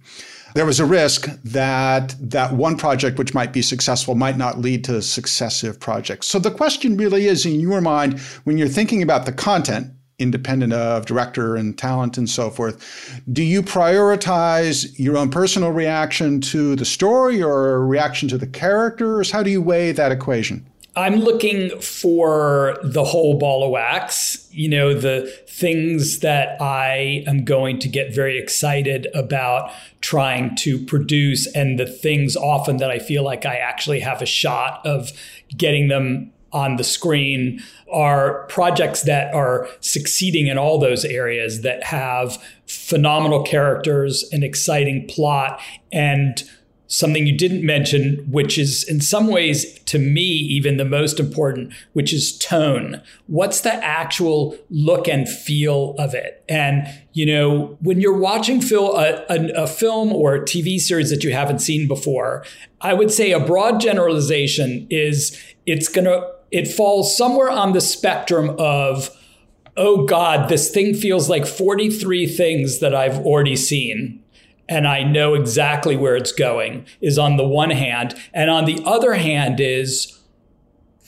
there 0.55 0.65
was 0.65 0.79
a 0.79 0.85
risk 0.85 1.27
that 1.43 2.15
that 2.21 2.53
one 2.53 2.77
project 2.77 3.19
which 3.19 3.33
might 3.33 3.51
be 3.51 3.61
successful 3.61 4.15
might 4.15 4.37
not 4.37 4.59
lead 4.59 4.85
to 4.85 5.01
successive 5.01 5.77
projects. 5.77 6.27
So 6.27 6.39
the 6.39 6.51
question 6.51 6.95
really 6.95 7.25
is 7.25 7.45
in 7.45 7.59
your 7.59 7.81
mind 7.81 8.17
when 8.45 8.57
you're 8.57 8.69
thinking 8.69 9.01
about 9.01 9.25
the 9.25 9.33
content 9.33 9.91
independent 10.19 10.71
of 10.71 11.05
director 11.05 11.57
and 11.57 11.77
talent 11.77 12.17
and 12.17 12.29
so 12.29 12.49
forth, 12.49 13.21
do 13.33 13.43
you 13.43 13.61
prioritize 13.61 14.97
your 14.97 15.17
own 15.17 15.29
personal 15.29 15.71
reaction 15.73 16.39
to 16.39 16.77
the 16.77 16.85
story 16.85 17.43
or 17.43 17.85
reaction 17.85 18.29
to 18.29 18.37
the 18.37 18.47
characters? 18.47 19.31
How 19.31 19.43
do 19.43 19.49
you 19.49 19.61
weigh 19.61 19.91
that 19.91 20.13
equation? 20.13 20.65
I'm 20.95 21.17
looking 21.21 21.79
for 21.79 22.77
the 22.83 23.05
whole 23.05 23.37
ball 23.37 23.63
of 23.63 23.71
wax, 23.71 24.47
you 24.51 24.67
know, 24.67 24.93
the 24.93 25.33
things 25.47 26.19
that 26.19 26.61
I 26.61 27.23
am 27.27 27.45
going 27.45 27.79
to 27.79 27.87
get 27.87 28.13
very 28.13 28.37
excited 28.37 29.07
about 29.13 29.71
trying 30.01 30.55
to 30.57 30.83
produce, 30.83 31.47
and 31.55 31.79
the 31.79 31.85
things 31.85 32.35
often 32.35 32.77
that 32.77 32.91
I 32.91 32.99
feel 32.99 33.23
like 33.23 33.45
I 33.45 33.55
actually 33.55 34.01
have 34.01 34.21
a 34.21 34.25
shot 34.25 34.85
of 34.85 35.11
getting 35.55 35.87
them 35.87 36.33
on 36.51 36.75
the 36.75 36.83
screen 36.83 37.61
are 37.89 38.45
projects 38.47 39.03
that 39.03 39.33
are 39.33 39.69
succeeding 39.79 40.47
in 40.47 40.57
all 40.57 40.77
those 40.77 41.05
areas 41.05 41.61
that 41.61 41.83
have 41.85 42.37
phenomenal 42.67 43.43
characters, 43.43 44.25
an 44.33 44.43
exciting 44.43 45.07
plot, 45.07 45.61
and 45.93 46.43
something 46.91 47.25
you 47.25 47.35
didn't 47.35 47.65
mention, 47.65 48.17
which 48.29 48.59
is 48.59 48.83
in 48.83 48.99
some 48.99 49.27
ways 49.27 49.79
to 49.85 49.97
me 49.97 50.23
even 50.23 50.75
the 50.75 50.83
most 50.83 51.21
important, 51.21 51.73
which 51.93 52.11
is 52.11 52.37
tone. 52.37 53.01
What's 53.27 53.61
the 53.61 53.73
actual 53.75 54.57
look 54.69 55.07
and 55.07 55.27
feel 55.27 55.95
of 55.97 56.13
it? 56.13 56.43
And 56.49 56.85
you 57.13 57.25
know, 57.25 57.77
when 57.81 58.01
you're 58.01 58.17
watching 58.17 58.59
film, 58.59 58.97
a, 58.97 59.23
a, 59.29 59.63
a 59.63 59.67
film 59.67 60.11
or 60.11 60.35
a 60.35 60.41
TV 60.41 60.79
series 60.79 61.09
that 61.11 61.23
you 61.23 61.31
haven't 61.31 61.59
seen 61.59 61.87
before, 61.87 62.43
I 62.81 62.93
would 62.93 63.09
say 63.09 63.31
a 63.31 63.39
broad 63.39 63.79
generalization 63.79 64.85
is 64.89 65.41
it's 65.65 65.87
gonna 65.87 66.27
it 66.51 66.67
falls 66.67 67.15
somewhere 67.15 67.49
on 67.49 67.71
the 67.71 67.79
spectrum 67.79 68.53
of 68.59 69.09
oh 69.77 70.05
god 70.05 70.49
this 70.49 70.69
thing 70.69 70.93
feels 70.93 71.29
like 71.29 71.45
43 71.45 72.27
things 72.27 72.79
that 72.79 72.93
i've 72.93 73.19
already 73.19 73.55
seen 73.55 74.20
and 74.71 74.87
I 74.87 75.03
know 75.03 75.33
exactly 75.33 75.97
where 75.97 76.15
it's 76.15 76.31
going 76.31 76.85
is 77.01 77.19
on 77.19 77.35
the 77.35 77.45
one 77.45 77.71
hand. 77.71 78.15
And 78.33 78.49
on 78.49 78.63
the 78.63 78.81
other 78.85 79.15
hand, 79.15 79.59
is 79.59 80.17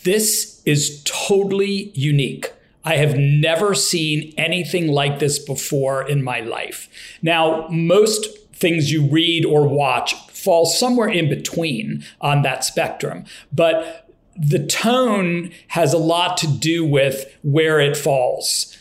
this 0.03 0.61
is 0.65 1.01
totally 1.05 1.91
unique. 1.95 2.51
I 2.83 2.97
have 2.97 3.17
never 3.17 3.73
seen 3.73 4.33
anything 4.37 4.89
like 4.89 5.19
this 5.19 5.39
before 5.39 6.05
in 6.05 6.21
my 6.21 6.41
life. 6.41 6.89
Now, 7.21 7.69
most 7.69 8.37
things 8.53 8.91
you 8.91 9.07
read 9.07 9.45
or 9.45 9.65
watch 9.65 10.13
fall 10.27 10.65
somewhere 10.65 11.07
in 11.07 11.29
between 11.29 12.03
on 12.19 12.41
that 12.41 12.65
spectrum. 12.65 13.23
But 13.53 14.09
the 14.35 14.65
tone 14.67 15.51
has 15.69 15.93
a 15.93 15.97
lot 15.97 16.35
to 16.39 16.47
do 16.47 16.85
with 16.85 17.33
where 17.43 17.79
it 17.79 17.95
falls. 17.95 18.77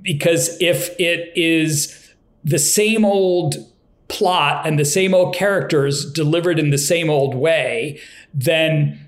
Because 0.00 0.56
if 0.62 0.90
it 1.00 1.32
is 1.36 2.12
the 2.44 2.60
same 2.60 3.04
old 3.04 3.56
plot 4.08 4.66
and 4.66 4.78
the 4.78 4.84
same 4.84 5.14
old 5.14 5.34
characters 5.34 6.10
delivered 6.12 6.58
in 6.58 6.70
the 6.70 6.78
same 6.78 7.10
old 7.10 7.34
way, 7.34 8.00
then 8.34 9.06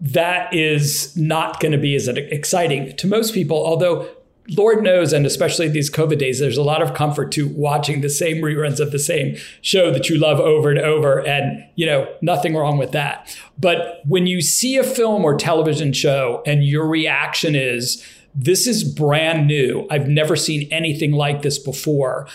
that 0.00 0.52
is 0.54 1.16
not 1.16 1.60
going 1.60 1.72
to 1.72 1.78
be 1.78 1.94
as 1.94 2.06
exciting 2.08 2.94
to 2.96 3.06
most 3.06 3.34
people. 3.34 3.56
Although 3.56 4.08
Lord 4.56 4.82
knows, 4.82 5.12
and 5.12 5.26
especially 5.26 5.68
these 5.68 5.90
COVID 5.90 6.18
days, 6.18 6.38
there's 6.38 6.56
a 6.56 6.62
lot 6.62 6.80
of 6.82 6.94
comfort 6.94 7.32
to 7.32 7.48
watching 7.48 8.00
the 8.00 8.08
same 8.08 8.36
reruns 8.36 8.80
of 8.80 8.92
the 8.92 8.98
same 8.98 9.36
show 9.60 9.90
that 9.90 10.08
you 10.08 10.16
love 10.16 10.40
over 10.40 10.70
and 10.70 10.78
over. 10.78 11.26
And, 11.26 11.64
you 11.74 11.84
know, 11.84 12.08
nothing 12.22 12.54
wrong 12.54 12.78
with 12.78 12.92
that. 12.92 13.36
But 13.58 14.00
when 14.06 14.26
you 14.26 14.40
see 14.40 14.76
a 14.76 14.84
film 14.84 15.24
or 15.24 15.36
television 15.36 15.92
show 15.92 16.42
and 16.46 16.64
your 16.64 16.86
reaction 16.86 17.54
is, 17.54 18.02
this 18.34 18.66
is 18.66 18.84
brand 18.84 19.46
new. 19.46 19.86
I've 19.90 20.08
never 20.08 20.36
seen 20.36 20.68
anything 20.70 21.12
like 21.12 21.42
this 21.42 21.58
before 21.58 22.28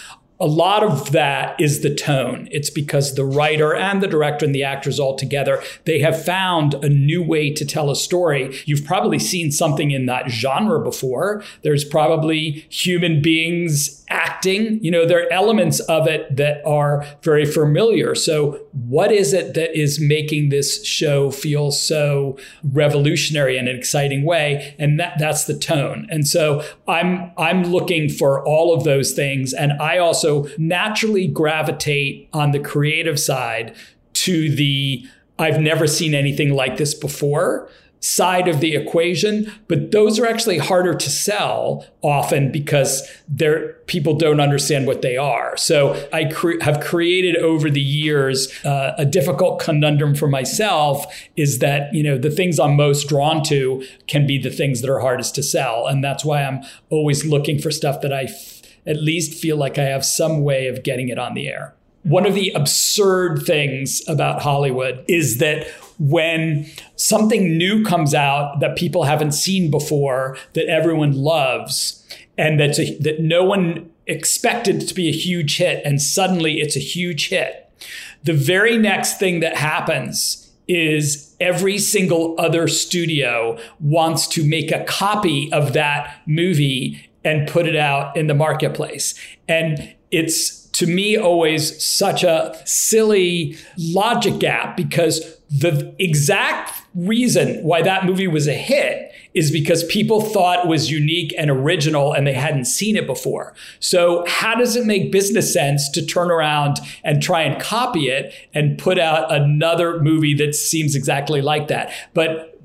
a 0.44 0.48
lot 0.48 0.84
of 0.84 1.14
that 1.14 1.58
is 1.58 1.84
the 1.84 1.96
tone. 1.96 2.50
It's 2.52 2.70
because 2.70 3.16
the 3.16 3.24
writer 3.24 3.74
and 3.74 4.04
the 4.04 4.10
director 4.10 4.46
and 4.46 4.54
the 4.54 4.66
actors 4.66 5.00
all 5.00 5.16
together, 5.16 5.64
they 5.86 6.00
have 6.00 6.22
found 6.22 6.74
a 6.84 6.90
new 6.90 7.24
way 7.24 7.50
to 7.54 7.64
tell 7.64 7.90
a 7.90 7.96
story. 7.96 8.54
You've 8.66 8.84
probably 8.84 9.20
seen 9.20 9.54
something 9.54 9.92
in 9.92 10.06
that 10.08 10.30
genre 10.30 10.84
before. 10.84 11.46
There's 11.62 11.86
probably 11.86 12.66
human 12.68 13.22
beings 13.22 14.03
acting. 14.14 14.82
You 14.84 14.92
know, 14.92 15.06
there 15.06 15.24
are 15.24 15.34
elements 15.34 15.80
of 15.82 16.08
it 16.08 16.34
that 16.36 16.66
are 16.66 17.06
very 17.22 17.46
familiar. 17.46 18.16
So, 18.16 18.66
what 18.72 19.12
is 19.12 19.34
it 19.34 19.56
that 19.56 19.78
is 19.78 20.00
making 20.00 20.50
this 20.50 20.86
show 20.86 21.32
feel 21.32 21.72
so 21.72 22.38
revolutionary 22.64 23.58
in 23.58 23.68
an 23.68 23.76
exciting 23.76 24.24
way? 24.24 24.76
And 24.78 25.00
that, 25.00 25.16
that's 25.20 25.46
the 25.46 25.58
tone. 25.58 26.08
And 26.10 26.28
so, 26.28 26.64
I'm 26.88 27.32
I'm 27.38 27.64
looking 27.64 28.10
for 28.10 28.46
all 28.46 28.74
of 28.74 28.84
those 28.84 29.12
things, 29.14 29.54
and 29.54 29.74
I 29.74 29.98
also 29.98 30.48
naturally 30.58 31.28
gravitate 31.28 32.30
on 32.32 32.52
the 32.52 32.60
creative 32.60 33.20
side 33.20 33.76
to 34.14 34.54
the 34.56 35.06
I've 35.40 35.60
never 35.60 35.88
seen 35.88 36.14
anything 36.14 36.54
like 36.54 36.78
this 36.78 36.94
before 36.94 37.70
side 38.04 38.50
of 38.50 38.60
the 38.60 38.76
equation, 38.76 39.50
but 39.70 39.92
those 39.92 40.20
are 40.20 40.26
actually 40.26 40.58
harder 40.58 40.94
to 40.94 41.10
sell 41.10 41.86
often 42.02 42.52
because 42.52 43.10
they're, 43.30 43.74
people 43.88 44.14
don't 44.14 44.42
understand 44.42 44.86
what 44.86 45.02
they 45.02 45.16
are. 45.16 45.56
So 45.56 45.94
I 46.12 46.26
cre- 46.26 46.60
have 46.60 46.82
created 46.82 47.38
over 47.38 47.70
the 47.70 47.82
years 47.82 48.54
uh, 48.66 48.94
a 48.98 49.06
difficult 49.06 49.62
conundrum 49.62 50.16
for 50.16 50.28
myself 50.28 51.06
is 51.38 51.60
that, 51.60 51.94
you 51.94 52.04
know, 52.04 52.18
the 52.18 52.30
things 52.30 52.60
I'm 52.60 52.76
most 52.76 53.08
drawn 53.08 53.42
to 53.44 53.86
can 54.08 54.28
be 54.28 54.38
the 54.38 54.52
things 54.52 54.82
that 54.82 54.90
are 54.90 55.00
hardest 55.00 55.34
to 55.36 55.44
sell. 55.44 55.88
And 55.88 56.04
that's 56.04 56.26
why 56.26 56.44
I'm 56.44 56.62
always 56.90 57.26
looking 57.26 57.58
for 57.58 57.72
stuff 57.72 58.02
that 58.02 58.12
I 58.12 58.24
f- 58.24 58.62
at 58.86 59.02
least 59.02 59.42
feel 59.42 59.56
like 59.56 59.78
I 59.78 59.84
have 59.84 60.04
some 60.04 60.44
way 60.44 60.68
of 60.68 60.84
getting 60.84 61.08
it 61.08 61.18
on 61.18 61.36
the 61.36 61.48
air. 61.48 61.74
One 62.04 62.26
of 62.26 62.36
the 62.36 62.50
absurd 62.50 63.44
things 63.46 64.02
about 64.10 64.42
Hollywood 64.42 65.06
is 65.08 65.38
that 65.38 65.68
when 66.04 66.70
something 66.98 67.58
new 67.58 67.82
comes 67.82 68.14
out 68.14 68.60
that 68.60 68.76
people 68.76 69.06
haven't 69.06 69.32
seen 69.32 69.72
before, 69.72 70.38
that 70.52 70.68
everyone 70.68 71.14
loves, 71.14 72.06
and 72.38 72.60
that's 72.60 72.78
a, 72.78 72.98
that 72.98 73.22
no 73.22 73.42
one 73.42 73.90
expected 74.06 74.86
to 74.86 74.94
be 74.94 75.08
a 75.08 75.14
huge 75.14 75.58
hit, 75.58 75.82
and 75.86 76.02
suddenly 76.02 76.60
it's 76.60 76.76
a 76.76 76.82
huge 76.82 77.30
hit. 77.30 77.72
The 78.24 78.34
very 78.34 78.78
next 78.78 79.18
thing 79.18 79.40
that 79.40 79.56
happens 79.56 80.52
is 80.68 81.36
every 81.40 81.78
single 81.78 82.36
other 82.38 82.68
studio 82.68 83.58
wants 83.80 84.28
to 84.28 84.46
make 84.46 84.74
a 84.74 84.84
copy 84.84 85.52
of 85.54 85.72
that 85.72 86.22
movie 86.26 87.10
and 87.24 87.48
put 87.48 87.66
it 87.66 87.78
out 87.78 88.18
in 88.18 88.28
the 88.28 88.34
marketplace. 88.34 89.18
And 89.48 89.96
it's 90.12 90.64
to 90.72 90.86
me 90.86 91.18
always 91.18 91.82
such 91.86 92.24
a 92.24 92.60
silly 92.66 93.56
logic 93.78 94.40
gap 94.40 94.76
because 94.76 95.38
the 95.56 95.96
exact 96.00 96.82
reason 96.96 97.62
why 97.62 97.84
that 97.84 98.06
movie 98.06 98.28
was 98.28 98.48
a 98.48 98.54
hit 98.54 99.12
is 99.36 99.52
because 99.52 99.84
people 99.84 100.20
thought 100.20 100.66
it 100.66 100.68
was 100.68 100.90
unique 100.90 101.32
and 101.38 101.52
original 101.52 102.12
and 102.12 102.26
they 102.26 102.34
hadn't 102.34 102.66
seen 102.66 102.96
it 102.96 103.06
before. 103.06 103.54
So, 103.80 104.26
how 104.28 104.56
does 104.56 104.76
it 104.76 104.88
make 104.88 105.12
business 105.12 105.54
sense 105.54 105.92
to 105.92 106.04
turn 106.04 106.32
around 106.32 106.80
and 107.04 107.22
try 107.22 107.44
and 107.44 107.62
copy 107.62 108.10
it 108.10 108.34
and 108.56 108.80
put 108.80 108.98
out 108.98 109.32
another 109.32 110.00
movie 110.02 110.34
that 110.36 110.56
seems 110.56 110.96
exactly 110.96 111.42
like 111.42 111.68
that? 111.68 111.94
But 112.16 112.60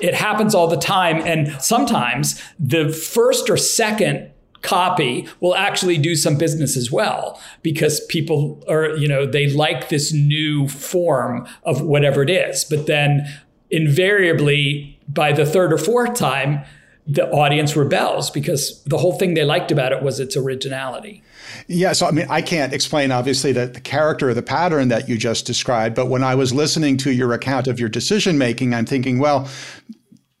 it 0.00 0.14
happens 0.14 0.54
all 0.54 0.66
the 0.66 0.78
time. 0.78 1.16
And 1.16 1.60
sometimes 1.60 2.42
the 2.58 2.88
first 2.88 3.50
or 3.50 3.58
second 3.58 4.30
copy 4.62 5.26
will 5.40 5.54
actually 5.54 5.98
do 5.98 6.14
some 6.14 6.36
business 6.36 6.76
as 6.76 6.90
well 6.90 7.40
because 7.62 8.04
people 8.06 8.62
are, 8.68 8.96
you 8.96 9.08
know, 9.08 9.26
they 9.26 9.48
like 9.48 9.88
this 9.88 10.12
new 10.12 10.68
form 10.68 11.46
of 11.64 11.80
whatever 11.80 12.22
it 12.22 12.30
is. 12.30 12.64
But 12.64 12.86
then 12.86 13.26
invariably, 13.70 14.98
by 15.08 15.32
the 15.32 15.46
third 15.46 15.72
or 15.72 15.78
fourth 15.78 16.14
time, 16.14 16.64
the 17.06 17.28
audience 17.30 17.74
rebels 17.74 18.30
because 18.30 18.84
the 18.84 18.98
whole 18.98 19.18
thing 19.18 19.34
they 19.34 19.44
liked 19.44 19.72
about 19.72 19.92
it 19.92 20.02
was 20.02 20.20
its 20.20 20.36
originality. 20.36 21.22
Yeah, 21.66 21.92
so 21.92 22.06
I 22.06 22.10
mean, 22.12 22.26
I 22.30 22.42
can't 22.42 22.72
explain 22.72 23.10
obviously 23.10 23.52
the, 23.52 23.66
the 23.66 23.80
character 23.80 24.28
or 24.28 24.34
the 24.34 24.42
pattern 24.42 24.88
that 24.88 25.08
you 25.08 25.16
just 25.16 25.46
described, 25.46 25.96
but 25.96 26.06
when 26.06 26.22
I 26.22 26.34
was 26.34 26.52
listening 26.52 26.96
to 26.98 27.12
your 27.12 27.32
account 27.32 27.66
of 27.66 27.80
your 27.80 27.88
decision 27.88 28.38
making, 28.38 28.74
I'm 28.74 28.86
thinking, 28.86 29.18
well, 29.18 29.48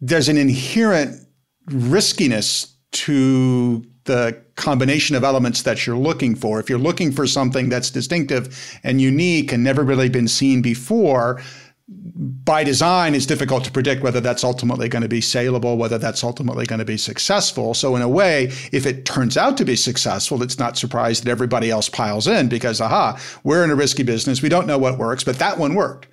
there's 0.00 0.28
an 0.28 0.36
inherent 0.36 1.26
riskiness 1.66 2.76
to 2.92 3.84
the 4.10 4.36
combination 4.56 5.14
of 5.14 5.22
elements 5.22 5.62
that 5.62 5.86
you're 5.86 5.96
looking 5.96 6.34
for. 6.34 6.58
If 6.58 6.68
you're 6.68 6.80
looking 6.80 7.12
for 7.12 7.28
something 7.28 7.68
that's 7.68 7.90
distinctive 7.90 8.78
and 8.82 9.00
unique 9.00 9.52
and 9.52 9.62
never 9.62 9.84
really 9.84 10.08
been 10.08 10.26
seen 10.26 10.62
before, 10.62 11.40
by 11.88 12.64
design, 12.64 13.14
it's 13.14 13.26
difficult 13.26 13.62
to 13.64 13.70
predict 13.70 14.02
whether 14.02 14.20
that's 14.20 14.42
ultimately 14.42 14.88
going 14.88 15.02
to 15.02 15.08
be 15.08 15.20
saleable, 15.20 15.76
whether 15.76 15.96
that's 15.96 16.24
ultimately 16.24 16.66
going 16.66 16.80
to 16.80 16.84
be 16.84 16.96
successful. 16.96 17.72
So, 17.72 17.94
in 17.94 18.02
a 18.02 18.08
way, 18.08 18.44
if 18.72 18.84
it 18.84 19.04
turns 19.04 19.36
out 19.36 19.56
to 19.58 19.64
be 19.64 19.76
successful, 19.76 20.42
it's 20.42 20.58
not 20.58 20.76
surprised 20.76 21.24
that 21.24 21.30
everybody 21.30 21.70
else 21.70 21.88
piles 21.88 22.26
in 22.26 22.48
because, 22.48 22.80
aha, 22.80 23.20
we're 23.44 23.62
in 23.62 23.70
a 23.70 23.76
risky 23.76 24.02
business. 24.02 24.42
We 24.42 24.48
don't 24.48 24.66
know 24.66 24.78
what 24.78 24.98
works, 24.98 25.22
but 25.24 25.38
that 25.38 25.58
one 25.58 25.74
worked. 25.74 26.08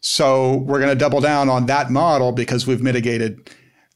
So, 0.00 0.56
we're 0.58 0.80
going 0.80 0.96
to 0.96 1.04
double 1.04 1.20
down 1.20 1.48
on 1.48 1.66
that 1.66 1.90
model 1.90 2.32
because 2.32 2.66
we've 2.66 2.82
mitigated 2.82 3.50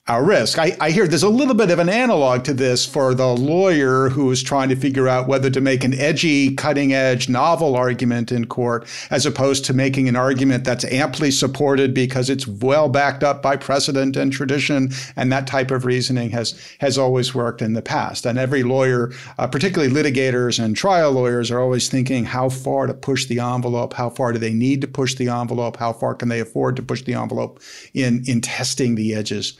our 0.07 0.23
risk. 0.23 0.59
I, 0.59 0.77
I, 0.83 0.91
hear 0.91 1.09
there's 1.09 1.23
a 1.23 1.31
little 1.31 1.55
bit 1.55 1.71
of 1.71 1.79
an 1.79 1.89
analog 1.89 2.45
to 2.45 2.53
this 2.53 2.85
for 2.85 3.15
the 3.15 3.29
lawyer 3.29 4.11
who 4.11 4.31
is 4.31 4.43
trying 4.43 4.69
to 4.69 4.77
figure 4.77 5.09
out 5.09 5.29
whether 5.29 5.49
to 5.49 5.63
make 5.63 5.83
an 5.83 5.95
edgy, 5.95 6.55
cutting 6.55 6.93
edge, 6.93 7.31
novel 7.31 7.75
argument 7.75 8.31
in 8.31 8.45
court 8.45 8.87
as 9.11 9.25
opposed 9.25 9.65
to 9.65 9.73
making 9.73 10.07
an 10.07 10.15
argument 10.15 10.65
that's 10.65 10.85
amply 10.85 11.31
supported 11.31 11.95
because 11.95 12.29
it's 12.29 12.47
well 12.47 12.91
backed 12.91 13.25
up 13.25 13.41
by 13.41 13.57
precedent 13.57 14.15
and 14.15 14.31
tradition. 14.31 14.91
And 15.17 15.33
that 15.33 15.47
type 15.47 15.71
of 15.71 15.87
reasoning 15.87 16.29
has, 16.33 16.61
has 16.81 16.99
always 16.99 17.35
worked 17.35 17.63
in 17.63 17.73
the 17.73 17.81
past. 17.81 18.27
And 18.27 18.39
every 18.39 18.63
lawyer, 18.63 19.11
uh, 19.39 19.47
particularly 19.47 19.91
litigators 19.91 20.63
and 20.63 20.77
trial 20.77 21.13
lawyers, 21.13 21.51
are 21.51 21.61
always 21.61 21.89
thinking 21.89 22.27
how 22.27 22.51
far 22.51 22.87
to 22.87 22.93
push 22.93 23.25
the 23.25 23.41
envelope, 23.41 23.95
how 23.95 24.11
far 24.11 24.35
do 24.35 24.39
they 24.39 24.53
need 24.53 24.83
to 24.83 24.87
push 24.87 25.15
the 25.15 25.31
envelope, 25.31 25.79
how 25.79 25.95
far 25.95 26.15
can 26.15 26.29
they 26.29 26.41
afford 26.41 26.77
to 26.77 26.83
push 26.83 27.01
the 27.05 27.15
envelope 27.15 27.59
in, 27.95 28.23
in 28.27 28.43
testing 28.43 28.97
the 28.97 29.15
edges 29.15 29.57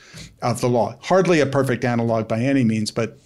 of 0.51 0.61
the 0.61 0.69
law. 0.69 0.95
Hardly 1.01 1.39
a 1.39 1.45
perfect 1.45 1.83
analog 1.83 2.27
by 2.27 2.39
any 2.39 2.63
means, 2.63 2.91
but 2.91 3.17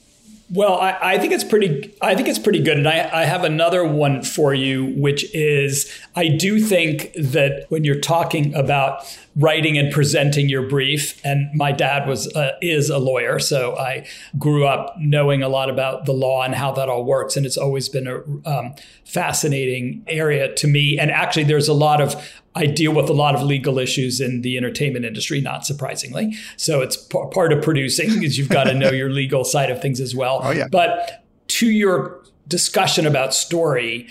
well, 0.52 0.80
I, 0.80 0.98
I, 1.00 1.18
think 1.20 1.32
it's 1.32 1.44
pretty. 1.44 1.96
I 2.02 2.16
think 2.16 2.28
it's 2.28 2.40
pretty 2.40 2.64
good, 2.64 2.78
and 2.78 2.88
I, 2.88 3.22
I, 3.22 3.26
have 3.26 3.44
another 3.44 3.86
one 3.86 4.24
for 4.24 4.52
you, 4.52 4.96
which 4.98 5.24
is 5.36 5.96
I 6.16 6.28
do 6.28 6.60
think 6.60 7.14
that 7.14 7.68
when 7.70 7.84
you're 7.84 8.00
talking 8.00 8.56
about 8.56 9.04
writing 9.36 9.78
and 9.78 9.94
presenting 9.94 10.50
your 10.50 10.64
brief, 10.64 11.24
and 11.24 11.54
my 11.54 11.72
dad 11.72 12.08
was 12.08 12.34
uh, 12.36 12.54
is 12.64 12.90
a 12.90 12.98
lawyer, 12.98 13.38
so 13.38 13.78
I 13.78 14.08
grew 14.40 14.66
up 14.66 14.96
knowing 14.98 15.44
a 15.44 15.50
lot 15.50 15.70
about 15.70 16.06
the 16.06 16.14
law 16.14 16.42
and 16.42 16.56
how 16.56 16.72
that 16.72 16.90
all 16.90 17.06
works, 17.06 17.38
and 17.38 17.46
it's 17.46 17.58
always 17.58 17.88
been 17.88 18.08
a 18.08 18.50
um, 18.50 18.74
fascinating 19.06 20.04
area 20.08 20.52
to 20.56 20.68
me. 20.68 20.98
And 20.98 21.12
actually, 21.12 21.44
there's 21.44 21.68
a 21.68 21.74
lot 21.74 22.02
of 22.02 22.16
I 22.56 22.66
deal 22.66 22.94
with 22.94 23.10
a 23.10 23.14
lot 23.14 23.36
of 23.36 23.44
legal 23.44 23.78
issues 23.80 24.20
in 24.20 24.42
the 24.42 24.58
entertainment 24.58 25.06
industry, 25.06 25.40
not 25.40 25.66
surprisingly. 25.66 26.36
So 26.58 26.82
it's 26.82 26.98
p- 26.98 27.24
part 27.32 27.54
of 27.54 27.64
producing 27.64 28.24
is 28.24 28.38
you've 28.38 28.50
got 28.50 28.66
to 28.66 28.74
know 28.74 28.92
your 28.92 29.10
legal 29.10 29.44
side 29.44 29.70
of 29.70 29.82
things 29.82 30.00
as 30.00 30.16
well. 30.16 30.42
Oh, 30.44 30.52
yeah. 30.52 30.68
But 30.70 31.24
to 31.50 31.70
your 31.70 32.22
discussion 32.48 33.06
about 33.06 33.34
story, 33.34 34.08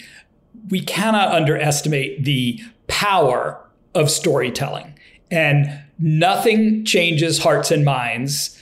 we 0.70 0.80
cannot 0.80 1.28
underestimate 1.32 2.24
the 2.24 2.60
power 2.86 3.60
of 3.94 4.10
storytelling. 4.10 4.94
And 5.30 5.82
nothing 5.98 6.84
changes 6.84 7.42
hearts 7.42 7.70
and 7.70 7.84
minds 7.84 8.57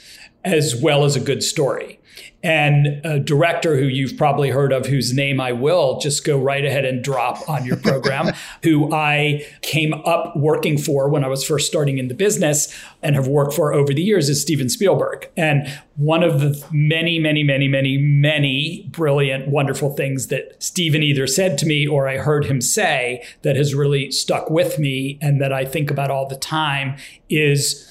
as 0.46 0.80
well 0.80 1.04
as 1.04 1.16
a 1.16 1.20
good 1.20 1.42
story. 1.42 2.00
And 2.42 3.04
a 3.04 3.18
director 3.18 3.76
who 3.76 3.86
you've 3.86 4.16
probably 4.16 4.50
heard 4.50 4.72
of, 4.72 4.86
whose 4.86 5.12
name 5.12 5.40
I 5.40 5.50
will 5.50 5.98
just 5.98 6.24
go 6.24 6.38
right 6.38 6.64
ahead 6.64 6.84
and 6.84 7.02
drop 7.02 7.46
on 7.48 7.66
your 7.66 7.76
program, 7.76 8.32
who 8.62 8.92
I 8.94 9.44
came 9.62 9.92
up 9.92 10.36
working 10.36 10.78
for 10.78 11.08
when 11.08 11.24
I 11.24 11.28
was 11.28 11.44
first 11.44 11.66
starting 11.66 11.98
in 11.98 12.06
the 12.06 12.14
business 12.14 12.72
and 13.02 13.16
have 13.16 13.26
worked 13.26 13.52
for 13.52 13.72
over 13.72 13.92
the 13.92 14.02
years, 14.02 14.28
is 14.28 14.40
Steven 14.40 14.68
Spielberg. 14.68 15.28
And 15.36 15.66
one 15.96 16.22
of 16.22 16.40
the 16.40 16.64
many, 16.70 17.18
many, 17.18 17.42
many, 17.42 17.66
many, 17.66 17.98
many 17.98 18.88
brilliant, 18.92 19.48
wonderful 19.48 19.96
things 19.96 20.28
that 20.28 20.62
Steven 20.62 21.02
either 21.02 21.26
said 21.26 21.58
to 21.58 21.66
me 21.66 21.86
or 21.86 22.06
I 22.06 22.18
heard 22.18 22.44
him 22.44 22.60
say 22.60 23.24
that 23.42 23.56
has 23.56 23.74
really 23.74 24.12
stuck 24.12 24.50
with 24.50 24.78
me 24.78 25.18
and 25.20 25.40
that 25.40 25.52
I 25.52 25.64
think 25.64 25.90
about 25.90 26.12
all 26.12 26.28
the 26.28 26.36
time 26.36 26.96
is 27.28 27.90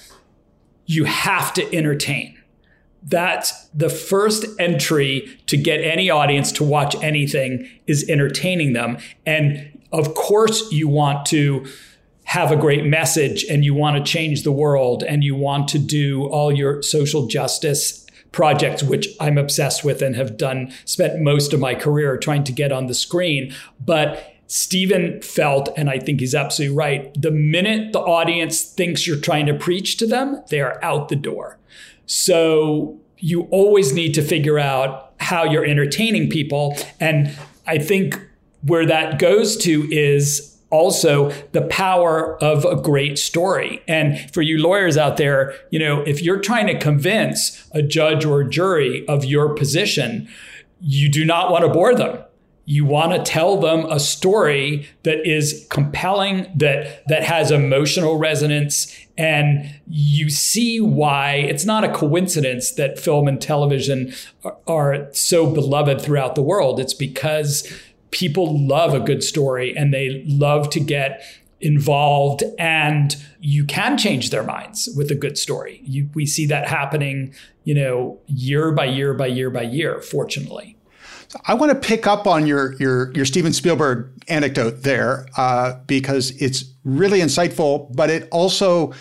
you 0.85 1.05
have 1.05 1.53
to 1.55 1.75
entertain. 1.75 2.37
That's 3.07 3.67
the 3.67 3.89
first 3.89 4.45
entry 4.59 5.39
to 5.45 5.57
get 5.57 5.81
any 5.81 6.09
audience 6.09 6.51
to 6.53 6.63
watch 6.63 6.95
anything 7.03 7.69
is 7.85 8.09
entertaining 8.09 8.73
them. 8.73 8.97
And 9.25 9.79
of 9.91 10.15
course, 10.15 10.71
you 10.71 10.87
want 10.87 11.25
to 11.27 11.65
have 12.25 12.51
a 12.51 12.55
great 12.55 12.83
message 12.83 13.45
and 13.45 13.63
you 13.63 13.75
want 13.75 14.03
to 14.03 14.11
change 14.11 14.43
the 14.43 14.51
world 14.51 15.03
and 15.03 15.23
you 15.23 15.35
want 15.35 15.67
to 15.69 15.79
do 15.79 16.25
all 16.25 16.51
your 16.51 16.81
social 16.81 17.27
justice 17.27 18.05
projects, 18.31 18.83
which 18.83 19.07
I'm 19.19 19.37
obsessed 19.37 19.83
with 19.83 20.01
and 20.01 20.15
have 20.15 20.35
done, 20.35 20.73
spent 20.83 21.21
most 21.21 21.53
of 21.53 21.59
my 21.59 21.75
career 21.75 22.17
trying 22.17 22.43
to 22.45 22.51
get 22.51 22.71
on 22.71 22.87
the 22.87 22.93
screen. 22.93 23.53
But 23.79 24.35
Steven 24.47 25.21
felt, 25.21 25.69
and 25.77 25.89
I 25.89 25.99
think 25.99 26.19
he's 26.19 26.35
absolutely 26.35 26.75
right, 26.75 27.21
the 27.21 27.31
minute 27.31 27.93
the 27.93 28.01
audience 28.01 28.61
thinks 28.61 29.07
you're 29.07 29.17
trying 29.17 29.45
to 29.45 29.53
preach 29.53 29.97
to 29.97 30.07
them, 30.07 30.43
they 30.49 30.59
are 30.59 30.83
out 30.83 31.09
the 31.09 31.15
door. 31.15 31.57
So 32.05 32.99
you 33.17 33.43
always 33.51 33.93
need 33.93 34.13
to 34.15 34.21
figure 34.21 34.59
out 34.59 35.13
how 35.19 35.43
you're 35.43 35.65
entertaining 35.65 36.29
people. 36.29 36.77
And 36.99 37.35
I 37.65 37.77
think 37.77 38.19
where 38.63 38.85
that 38.85 39.19
goes 39.19 39.57
to 39.57 39.91
is 39.91 40.55
also 40.69 41.29
the 41.51 41.61
power 41.63 42.41
of 42.43 42.65
a 42.65 42.75
great 42.75 43.17
story. 43.17 43.81
And 43.87 44.19
for 44.33 44.41
you 44.41 44.57
lawyers 44.57 44.97
out 44.97 45.17
there, 45.17 45.53
you 45.69 45.79
know, 45.79 46.01
if 46.01 46.21
you're 46.21 46.39
trying 46.39 46.67
to 46.67 46.77
convince 46.77 47.67
a 47.71 47.81
judge 47.81 48.25
or 48.25 48.41
a 48.41 48.49
jury 48.49 49.07
of 49.07 49.23
your 49.23 49.53
position, 49.53 50.27
you 50.81 51.09
do 51.09 51.23
not 51.23 51.51
want 51.51 51.63
to 51.63 51.69
bore 51.69 51.95
them 51.95 52.24
you 52.65 52.83
want 52.83 53.11
to 53.11 53.31
tell 53.31 53.57
them 53.57 53.85
a 53.91 53.99
story 53.99 54.87
that 55.03 55.25
is 55.25 55.67
compelling 55.69 56.51
that 56.55 57.07
that 57.07 57.23
has 57.23 57.51
emotional 57.51 58.17
resonance 58.17 58.95
and 59.17 59.69
you 59.87 60.29
see 60.29 60.81
why. 60.81 61.35
It's 61.35 61.65
not 61.65 61.83
a 61.83 61.93
coincidence 61.93 62.71
that 62.71 62.99
film 62.99 63.27
and 63.27 63.39
television 63.39 64.13
are, 64.43 64.57
are 64.67 65.13
so 65.13 65.49
beloved 65.49 66.01
throughout 66.01 66.35
the 66.35 66.41
world. 66.41 66.79
It's 66.79 66.93
because 66.93 67.71
people 68.11 68.59
love 68.67 68.93
a 68.93 68.99
good 68.99 69.23
story 69.23 69.75
and 69.75 69.93
they 69.93 70.23
love 70.27 70.69
to 70.71 70.79
get 70.79 71.23
involved 71.61 72.43
and 72.59 73.15
you 73.39 73.63
can 73.63 73.97
change 73.97 74.29
their 74.31 74.43
minds 74.43 74.89
with 74.97 75.09
a 75.11 75.15
good 75.15 75.37
story. 75.37 75.81
You, 75.85 76.09
we 76.13 76.25
see 76.25 76.45
that 76.47 76.67
happening 76.67 77.33
you 77.65 77.73
know 77.73 78.17
year 78.27 78.71
by 78.71 78.85
year 78.85 79.13
by 79.13 79.27
year 79.27 79.49
by 79.49 79.63
year 79.63 79.99
fortunately 80.01 80.77
I 81.45 81.53
want 81.53 81.71
to 81.71 81.87
pick 81.87 82.07
up 82.07 82.27
on 82.27 82.47
your 82.47 82.73
your 82.75 83.11
your 83.13 83.25
Steven 83.25 83.53
Spielberg 83.53 84.11
anecdote 84.27 84.83
there 84.83 85.27
uh, 85.37 85.75
because 85.87 86.31
it's 86.41 86.65
really 86.83 87.19
insightful, 87.19 87.93
but 87.95 88.09
it 88.09 88.27
also 88.31 88.93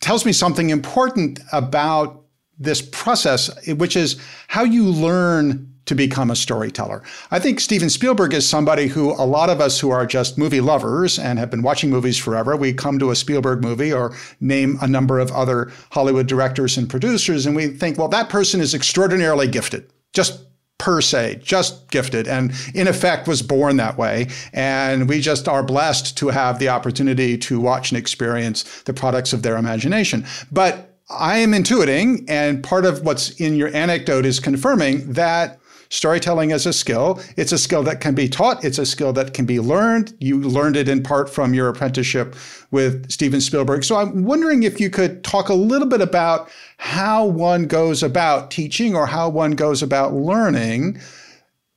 tells 0.00 0.24
me 0.24 0.32
something 0.32 0.70
important 0.70 1.40
about 1.52 2.22
this 2.58 2.82
process, 2.82 3.50
which 3.66 3.96
is 3.96 4.20
how 4.48 4.64
you 4.64 4.84
learn 4.84 5.68
to 5.84 5.94
become 5.96 6.30
a 6.30 6.36
storyteller. 6.36 7.02
I 7.32 7.40
think 7.40 7.58
Steven 7.58 7.90
Spielberg 7.90 8.34
is 8.34 8.48
somebody 8.48 8.86
who 8.86 9.10
a 9.12 9.26
lot 9.26 9.50
of 9.50 9.60
us 9.60 9.80
who 9.80 9.90
are 9.90 10.06
just 10.06 10.38
movie 10.38 10.60
lovers 10.60 11.18
and 11.18 11.38
have 11.40 11.50
been 11.50 11.62
watching 11.62 11.90
movies 11.90 12.16
forever, 12.16 12.56
we 12.56 12.72
come 12.72 13.00
to 13.00 13.10
a 13.10 13.16
Spielberg 13.16 13.62
movie 13.62 13.92
or 13.92 14.14
name 14.40 14.78
a 14.80 14.86
number 14.86 15.18
of 15.18 15.32
other 15.32 15.72
Hollywood 15.90 16.28
directors 16.28 16.78
and 16.78 16.88
producers, 16.88 17.46
and 17.46 17.56
we 17.56 17.68
think, 17.68 17.98
well, 17.98 18.08
that 18.08 18.28
person 18.28 18.60
is 18.60 18.74
extraordinarily 18.74 19.48
gifted. 19.48 19.92
Just 20.12 20.44
per 20.82 21.00
se, 21.00 21.38
just 21.44 21.88
gifted, 21.92 22.26
and 22.26 22.52
in 22.74 22.88
effect 22.88 23.28
was 23.28 23.40
born 23.40 23.76
that 23.76 23.96
way. 23.96 24.26
And 24.52 25.08
we 25.08 25.20
just 25.20 25.46
are 25.46 25.62
blessed 25.62 26.18
to 26.18 26.28
have 26.30 26.58
the 26.58 26.70
opportunity 26.70 27.38
to 27.38 27.60
watch 27.60 27.92
and 27.92 27.98
experience 27.98 28.82
the 28.82 28.92
products 28.92 29.32
of 29.32 29.44
their 29.44 29.56
imagination. 29.56 30.26
But 30.50 30.98
I 31.08 31.38
am 31.38 31.52
intuiting, 31.52 32.24
and 32.28 32.64
part 32.64 32.84
of 32.84 33.04
what's 33.04 33.30
in 33.40 33.54
your 33.54 33.72
anecdote 33.76 34.26
is 34.26 34.40
confirming 34.40 35.12
that 35.12 35.60
Storytelling 35.92 36.52
is 36.52 36.64
a 36.64 36.72
skill. 36.72 37.20
It's 37.36 37.52
a 37.52 37.58
skill 37.58 37.82
that 37.82 38.00
can 38.00 38.14
be 38.14 38.26
taught. 38.26 38.64
It's 38.64 38.78
a 38.78 38.86
skill 38.86 39.12
that 39.12 39.34
can 39.34 39.44
be 39.44 39.60
learned. 39.60 40.14
You 40.20 40.40
learned 40.40 40.74
it 40.74 40.88
in 40.88 41.02
part 41.02 41.28
from 41.28 41.52
your 41.52 41.68
apprenticeship 41.68 42.34
with 42.70 43.12
Steven 43.12 43.42
Spielberg. 43.42 43.84
So 43.84 43.96
I'm 43.96 44.24
wondering 44.24 44.62
if 44.62 44.80
you 44.80 44.88
could 44.88 45.22
talk 45.22 45.50
a 45.50 45.54
little 45.54 45.86
bit 45.86 46.00
about 46.00 46.50
how 46.78 47.26
one 47.26 47.66
goes 47.66 48.02
about 48.02 48.50
teaching 48.50 48.96
or 48.96 49.04
how 49.04 49.28
one 49.28 49.50
goes 49.50 49.82
about 49.82 50.14
learning 50.14 50.98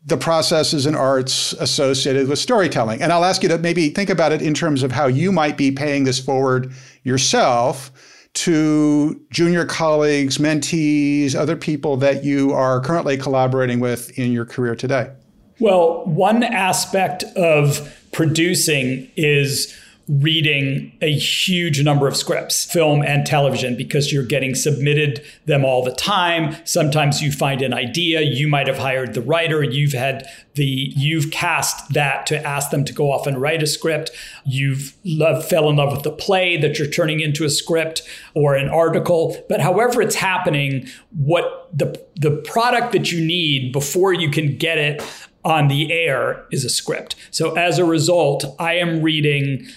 the 0.06 0.15
processes 0.15 0.86
and 0.86 0.95
arts 0.95 1.51
associated 1.51 2.30
with 2.30 2.39
storytelling. 2.39 3.01
And 3.01 3.12
I'll 3.12 3.25
ask 3.25 3.43
you 3.43 3.49
to 3.49 3.58
maybe 3.58 3.89
think 3.89 4.10
about 4.10 4.32
it 4.32 4.41
in 4.41 4.54
terms 4.54 4.82
of 4.82 4.93
how 4.93 5.08
you 5.08 5.34
might 5.34 5.58
be 5.58 5.71
paying 5.71 6.06
this 6.06 6.19
forward 6.19 6.71
yourself 7.04 7.91
to 8.36 9.19
junior 9.32 9.65
colleagues, 9.65 10.38
mentees, 10.38 11.36
other 11.36 11.56
people 11.56 11.98
that 11.98 12.24
you 12.24 12.54
are 12.54 12.80
currently 12.82 13.17
collaborating 13.17 13.80
with 13.80 14.17
in 14.17 14.32
your 14.32 14.45
career 14.45 14.76
today? 14.76 15.12
Well, 15.60 16.06
one 16.06 16.43
aspect 16.43 17.24
of 17.36 17.93
producing 18.12 19.10
is 19.15 19.76
reading 20.08 20.96
a 21.02 21.12
huge 21.12 21.84
number 21.84 22.08
of 22.08 22.15
scripts, 22.15 22.63
film 22.63 23.02
and 23.02 23.26
television, 23.26 23.76
because 23.76 24.13
you're 24.13 24.26
getting 24.26 24.54
submitted 24.54 25.24
them 25.46 25.65
all 25.65 25.84
the 25.84 25.94
time. 25.94 26.56
Sometimes 26.63 27.22
you 27.22 27.32
find 27.32 27.62
an 27.62 27.74
idea, 27.74 28.22
you 28.22 28.48
might 28.48 28.68
have 28.68 28.78
hired 28.78 29.15
the 29.15 29.22
writer, 29.22 29.63
you've 29.63 29.94
had 29.94 30.28
the 30.54 30.94
you've 30.96 31.32
cast 31.32 31.94
that 31.94 32.26
to 32.28 32.46
ask 32.46 32.70
them 32.70 32.86
to 32.86 32.94
go 32.94 33.12
off 33.12 33.26
and 33.26 33.41
write 33.41 33.63
a 33.63 33.68
script. 33.68 34.12
You've 34.46 34.96
loved, 35.04 35.48
fell 35.48 35.70
in 35.70 35.76
love 35.76 35.91
with 35.91 36.04
the 36.04 36.12
play 36.12 36.56
that 36.58 36.78
you're 36.78 36.88
turning 36.88 37.20
into 37.20 37.44
a 37.44 37.50
script 37.50 38.04
or 38.36 38.56
an 38.56 38.70
article. 38.70 39.44
But 39.50 39.60
however 39.60 40.02
it's 40.02 40.15
happening, 40.15 40.88
what 41.15 41.70
the 41.74 42.00
the 42.15 42.44
product 42.46 42.91
that 42.94 43.12
you 43.12 43.26
need 43.26 43.74
before 43.74 44.13
you 44.13 44.30
can 44.30 44.56
get 44.58 44.78
it 44.78 45.04
on 45.44 45.68
the 45.68 45.91
air 45.91 46.46
is 46.52 46.65
a 46.65 46.70
script. 46.70 47.15
So 47.32 47.54
as 47.54 47.78
a 47.78 47.86
result, 47.86 48.46
I 48.60 48.76
am 48.76 49.02
reading 49.02 49.68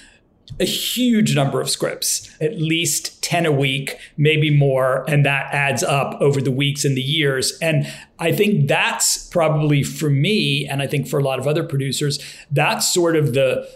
a 0.61 0.65
huge 0.65 1.35
number 1.35 1.61
of 1.61 1.71
scripts, 1.71 2.31
at 2.41 2.59
least 2.61 3.23
10 3.23 3.47
a 3.47 3.53
week, 3.53 3.99
maybe 4.17 4.51
more. 4.51 5.05
And 5.09 5.25
that 5.25 5.53
adds 5.53 5.83
up 5.83 6.21
over 6.21 6.41
the 6.41 6.51
weeks 6.51 6.85
and 6.85 6.97
the 6.97 7.03
years. 7.03 7.57
And 7.61 7.87
I 8.19 8.33
think 8.33 8.67
that's 8.67 9.29
probably 9.29 9.83
for 9.83 10.11
me, 10.11 10.67
and 10.67 10.83
I 10.83 10.87
think 10.87 11.07
for 11.07 11.19
a 11.19 11.23
lot 11.23 11.39
of 11.39 11.47
other 11.47 11.63
producers, 11.63 12.19
that's 12.51 12.93
sort 12.93 13.17
of 13.17 13.35
the 13.35 13.69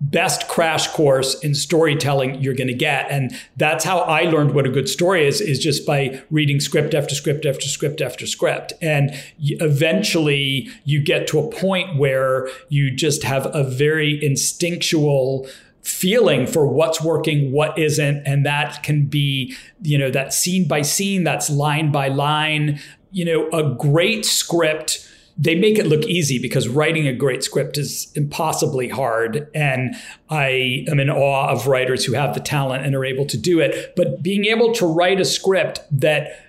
best 0.00 0.46
crash 0.48 0.86
course 0.88 1.38
in 1.40 1.54
storytelling 1.54 2.40
you're 2.40 2.54
going 2.54 2.68
to 2.68 2.74
get 2.74 3.10
and 3.10 3.32
that's 3.56 3.84
how 3.84 3.98
i 3.98 4.22
learned 4.22 4.54
what 4.54 4.64
a 4.64 4.68
good 4.68 4.88
story 4.88 5.26
is 5.26 5.40
is 5.40 5.58
just 5.58 5.84
by 5.84 6.22
reading 6.30 6.60
script 6.60 6.94
after 6.94 7.16
script 7.16 7.44
after 7.44 7.66
script 7.66 8.00
after 8.00 8.24
script 8.24 8.72
and 8.80 9.10
eventually 9.40 10.68
you 10.84 11.02
get 11.02 11.26
to 11.26 11.40
a 11.40 11.50
point 11.50 11.98
where 11.98 12.48
you 12.68 12.94
just 12.94 13.24
have 13.24 13.52
a 13.52 13.64
very 13.64 14.24
instinctual 14.24 15.48
feeling 15.82 16.46
for 16.46 16.66
what's 16.66 17.02
working, 17.02 17.52
what 17.52 17.78
isn't. 17.78 18.22
And 18.26 18.44
that 18.44 18.82
can 18.82 19.06
be, 19.06 19.56
you 19.82 19.98
know, 19.98 20.10
that 20.10 20.32
scene 20.32 20.68
by 20.68 20.82
scene, 20.82 21.24
that's 21.24 21.48
line 21.48 21.90
by 21.92 22.08
line. 22.08 22.80
You 23.10 23.24
know, 23.24 23.48
a 23.50 23.74
great 23.74 24.24
script 24.26 25.08
they 25.40 25.54
make 25.54 25.78
it 25.78 25.86
look 25.86 26.04
easy 26.04 26.40
because 26.40 26.68
writing 26.68 27.06
a 27.06 27.12
great 27.12 27.44
script 27.44 27.78
is 27.78 28.10
impossibly 28.16 28.88
hard. 28.88 29.48
And 29.54 29.94
I 30.28 30.84
am 30.88 30.98
in 30.98 31.08
awe 31.08 31.48
of 31.48 31.68
writers 31.68 32.04
who 32.04 32.14
have 32.14 32.34
the 32.34 32.40
talent 32.40 32.84
and 32.84 32.94
are 32.96 33.04
able 33.04 33.24
to 33.26 33.38
do 33.38 33.60
it. 33.60 33.94
But 33.94 34.20
being 34.20 34.46
able 34.46 34.72
to 34.74 34.86
write 34.86 35.20
a 35.20 35.24
script 35.24 35.80
that 35.92 36.44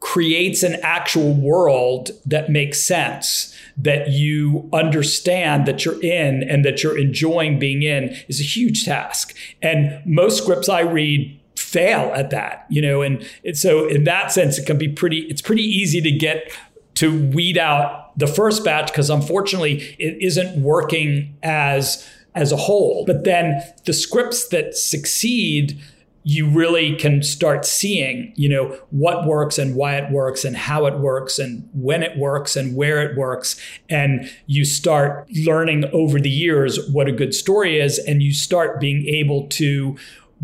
creates 0.00 0.64
an 0.64 0.76
actual 0.82 1.32
world 1.32 2.10
that 2.26 2.50
makes 2.50 2.80
sense 2.80 3.53
that 3.76 4.10
you 4.10 4.68
understand 4.72 5.66
that 5.66 5.84
you're 5.84 6.00
in 6.02 6.42
and 6.44 6.64
that 6.64 6.82
you're 6.82 6.96
enjoying 6.96 7.58
being 7.58 7.82
in 7.82 8.16
is 8.28 8.40
a 8.40 8.44
huge 8.44 8.84
task. 8.84 9.36
And 9.62 10.00
most 10.06 10.42
scripts 10.42 10.68
I 10.68 10.80
read 10.80 11.38
fail 11.56 12.12
at 12.14 12.30
that, 12.30 12.66
you 12.68 12.80
know, 12.80 13.02
and, 13.02 13.26
so 13.54 13.86
in 13.88 14.04
that 14.04 14.30
sense, 14.30 14.58
it 14.58 14.66
can 14.66 14.78
be 14.78 14.88
pretty, 14.88 15.20
it's 15.22 15.42
pretty 15.42 15.64
easy 15.64 16.00
to 16.00 16.10
get 16.10 16.52
to 16.94 17.28
weed 17.30 17.58
out 17.58 18.16
the 18.16 18.26
first 18.26 18.64
batch 18.64 18.86
because 18.86 19.10
unfortunately 19.10 19.96
it 19.98 20.16
isn't 20.20 20.62
working 20.62 21.36
as 21.42 22.08
as 22.34 22.50
a 22.50 22.56
whole. 22.56 23.04
But 23.06 23.24
then 23.24 23.62
the 23.84 23.92
scripts 23.92 24.48
that 24.48 24.76
succeed 24.76 25.80
you 26.26 26.48
really 26.48 26.96
can 26.96 27.22
start 27.22 27.66
seeing, 27.66 28.32
you 28.34 28.48
know, 28.48 28.78
what 28.90 29.26
works 29.26 29.58
and 29.58 29.76
why 29.76 29.96
it 29.96 30.10
works 30.10 30.42
and 30.44 30.56
how 30.56 30.86
it 30.86 30.98
works 30.98 31.38
and 31.38 31.68
when 31.74 32.02
it 32.02 32.16
works 32.16 32.56
and 32.56 32.74
where 32.74 33.02
it 33.02 33.16
works. 33.16 33.60
And 33.90 34.30
you 34.46 34.64
start 34.64 35.28
learning 35.30 35.84
over 35.92 36.18
the 36.18 36.30
years 36.30 36.90
what 36.90 37.08
a 37.08 37.12
good 37.12 37.34
story 37.34 37.78
is. 37.78 37.98
And 37.98 38.22
you 38.22 38.32
start 38.32 38.80
being 38.80 39.06
able 39.06 39.46
to 39.48 39.96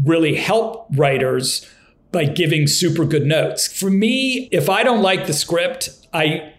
really 0.05 0.35
help 0.35 0.87
writers 0.95 1.66
by 2.12 2.27
giving 2.27 2.66
super 2.66 3.07
good 3.07 3.25
notes. 3.25 3.66
For 3.66 3.88
me, 3.88 4.49
if 4.53 4.69
I 4.69 4.83
don't 4.83 5.03
like 5.03 5.27
the 5.27 5.33
script, 5.33 5.90
I 6.12 6.53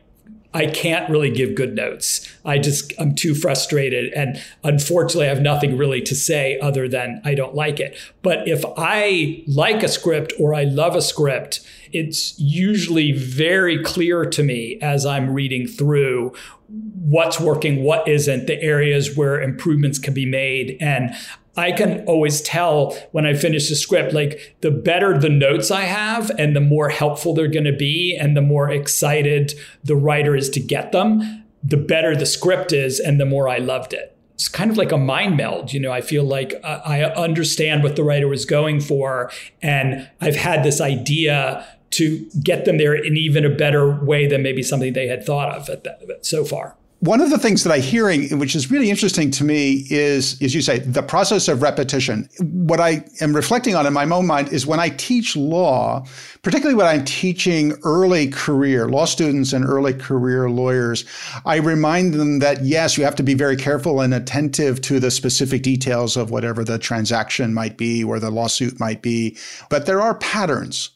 I 0.53 0.65
can't 0.65 1.09
really 1.09 1.29
give 1.29 1.55
good 1.55 1.75
notes. 1.75 2.29
I 2.43 2.57
just, 2.57 2.93
I'm 2.99 3.15
too 3.15 3.33
frustrated. 3.33 4.11
And 4.13 4.41
unfortunately, 4.63 5.27
I 5.27 5.29
have 5.29 5.41
nothing 5.41 5.77
really 5.77 6.01
to 6.01 6.15
say 6.15 6.59
other 6.59 6.89
than 6.89 7.21
I 7.23 7.35
don't 7.35 7.55
like 7.55 7.79
it. 7.79 7.97
But 8.21 8.47
if 8.47 8.65
I 8.77 9.43
like 9.47 9.81
a 9.81 9.87
script 9.87 10.33
or 10.39 10.53
I 10.53 10.63
love 10.63 10.95
a 10.95 11.01
script, 11.01 11.61
it's 11.93 12.37
usually 12.39 13.11
very 13.11 13.81
clear 13.83 14.25
to 14.25 14.43
me 14.43 14.77
as 14.81 15.05
I'm 15.05 15.33
reading 15.33 15.67
through 15.67 16.33
what's 16.67 17.39
working, 17.39 17.83
what 17.83 18.07
isn't, 18.07 18.47
the 18.47 18.61
areas 18.61 19.15
where 19.17 19.41
improvements 19.41 19.99
can 19.99 20.13
be 20.13 20.25
made. 20.25 20.77
And 20.79 21.15
I 21.57 21.73
can 21.73 22.05
always 22.05 22.41
tell 22.41 22.97
when 23.11 23.25
I 23.25 23.33
finish 23.33 23.69
a 23.71 23.75
script, 23.75 24.13
like 24.13 24.55
the 24.61 24.71
better 24.71 25.17
the 25.17 25.29
notes 25.29 25.69
I 25.69 25.81
have 25.81 26.31
and 26.37 26.55
the 26.55 26.61
more 26.61 26.89
helpful 26.89 27.33
they're 27.33 27.47
going 27.47 27.65
to 27.65 27.75
be 27.75 28.17
and 28.19 28.37
the 28.37 28.41
more 28.41 28.69
excited 28.69 29.53
the 29.83 29.95
writer 29.95 30.35
is 30.35 30.49
to 30.51 30.59
get 30.61 30.91
them, 30.91 31.43
the 31.63 31.77
better 31.77 32.15
the 32.15 32.25
script 32.25 32.71
is 32.71 32.99
and 32.99 33.19
the 33.19 33.25
more 33.25 33.49
I 33.49 33.57
loved 33.57 33.93
it. 33.93 34.15
It's 34.35 34.47
kind 34.47 34.71
of 34.71 34.77
like 34.77 34.91
a 34.91 34.97
mind 34.97 35.37
meld. 35.37 35.73
You 35.73 35.81
know, 35.81 35.91
I 35.91 36.01
feel 36.01 36.23
like 36.23 36.55
uh, 36.63 36.81
I 36.85 37.03
understand 37.03 37.83
what 37.83 37.95
the 37.95 38.03
writer 38.03 38.27
was 38.27 38.45
going 38.45 38.79
for 38.79 39.29
and 39.61 40.09
I've 40.21 40.37
had 40.37 40.63
this 40.63 40.79
idea 40.79 41.67
to 41.91 42.29
get 42.41 42.63
them 42.63 42.77
there 42.77 42.95
in 42.95 43.17
even 43.17 43.45
a 43.45 43.49
better 43.49 44.03
way 44.03 44.25
than 44.25 44.41
maybe 44.41 44.63
something 44.63 44.93
they 44.93 45.07
had 45.07 45.25
thought 45.25 45.49
of 45.49 45.69
at 45.69 45.83
that, 45.83 46.25
so 46.25 46.45
far. 46.45 46.77
One 47.01 47.19
of 47.19 47.31
the 47.31 47.39
things 47.39 47.63
that 47.63 47.73
I'm 47.73 47.81
hearing, 47.81 48.37
which 48.37 48.55
is 48.55 48.69
really 48.69 48.91
interesting 48.91 49.31
to 49.31 49.43
me, 49.43 49.87
is, 49.89 50.39
as 50.39 50.53
you 50.53 50.61
say, 50.61 50.77
the 50.77 51.01
process 51.01 51.47
of 51.47 51.63
repetition. 51.63 52.29
What 52.39 52.79
I 52.79 53.03
am 53.21 53.35
reflecting 53.35 53.73
on 53.73 53.87
in 53.87 53.93
my 53.93 54.05
own 54.05 54.27
mind 54.27 54.49
is 54.49 54.67
when 54.67 54.79
I 54.79 54.89
teach 54.89 55.35
law, 55.35 56.05
particularly 56.43 56.75
when 56.75 56.85
I'm 56.85 57.03
teaching 57.03 57.73
early 57.83 58.27
career 58.27 58.87
law 58.87 59.05
students 59.05 59.51
and 59.51 59.65
early 59.65 59.95
career 59.95 60.47
lawyers, 60.47 61.03
I 61.43 61.55
remind 61.55 62.13
them 62.13 62.37
that 62.37 62.63
yes, 62.63 62.99
you 62.99 63.03
have 63.03 63.15
to 63.15 63.23
be 63.23 63.33
very 63.33 63.55
careful 63.55 63.99
and 63.99 64.13
attentive 64.13 64.79
to 64.81 64.99
the 64.99 65.09
specific 65.09 65.63
details 65.63 66.15
of 66.15 66.29
whatever 66.29 66.63
the 66.63 66.77
transaction 66.77 67.51
might 67.51 67.77
be 67.77 68.03
or 68.03 68.19
the 68.19 68.29
lawsuit 68.29 68.79
might 68.79 69.01
be, 69.01 69.39
but 69.71 69.87
there 69.87 70.01
are 70.01 70.13
patterns 70.19 70.91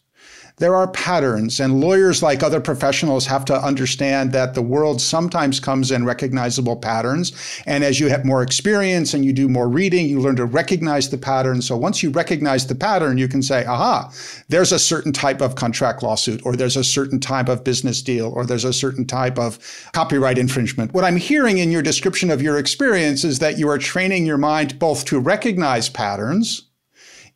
there 0.57 0.75
are 0.75 0.87
patterns, 0.87 1.59
and 1.59 1.81
lawyers, 1.81 2.23
like 2.23 2.41
other 2.41 2.61
professionals, 2.61 3.25
have 3.25 3.43
to 3.45 3.61
understand 3.61 4.31
that 4.31 4.53
the 4.53 4.61
world 4.61 5.01
sometimes 5.01 5.59
comes 5.59 5.91
in 5.91 6.05
recognizable 6.05 6.77
patterns. 6.77 7.33
And 7.65 7.83
as 7.83 7.99
you 7.99 8.07
have 8.07 8.23
more 8.23 8.41
experience 8.41 9.13
and 9.13 9.25
you 9.25 9.33
do 9.33 9.49
more 9.49 9.67
reading, 9.67 10.07
you 10.07 10.21
learn 10.21 10.37
to 10.37 10.45
recognize 10.45 11.09
the 11.09 11.17
pattern. 11.17 11.61
So 11.61 11.75
once 11.75 12.01
you 12.01 12.09
recognize 12.09 12.67
the 12.67 12.75
pattern, 12.75 13.17
you 13.17 13.27
can 13.27 13.41
say, 13.41 13.65
aha, 13.65 14.11
there's 14.47 14.71
a 14.71 14.79
certain 14.79 15.11
type 15.11 15.41
of 15.41 15.55
contract 15.55 16.01
lawsuit, 16.01 16.41
or 16.45 16.55
there's 16.55 16.77
a 16.77 16.83
certain 16.83 17.19
type 17.19 17.49
of 17.49 17.65
business 17.65 18.01
deal, 18.01 18.31
or 18.33 18.45
there's 18.45 18.65
a 18.65 18.73
certain 18.73 19.05
type 19.05 19.37
of 19.37 19.59
copyright 19.93 20.37
infringement. 20.37 20.93
What 20.93 21.03
I'm 21.03 21.17
hearing 21.17 21.57
in 21.57 21.71
your 21.71 21.81
description 21.81 22.31
of 22.31 22.41
your 22.41 22.57
experience 22.57 23.25
is 23.25 23.39
that 23.39 23.57
you 23.57 23.67
are 23.67 23.77
training 23.77 24.25
your 24.25 24.37
mind 24.37 24.79
both 24.79 25.03
to 25.05 25.19
recognize 25.19 25.89
patterns 25.89 26.69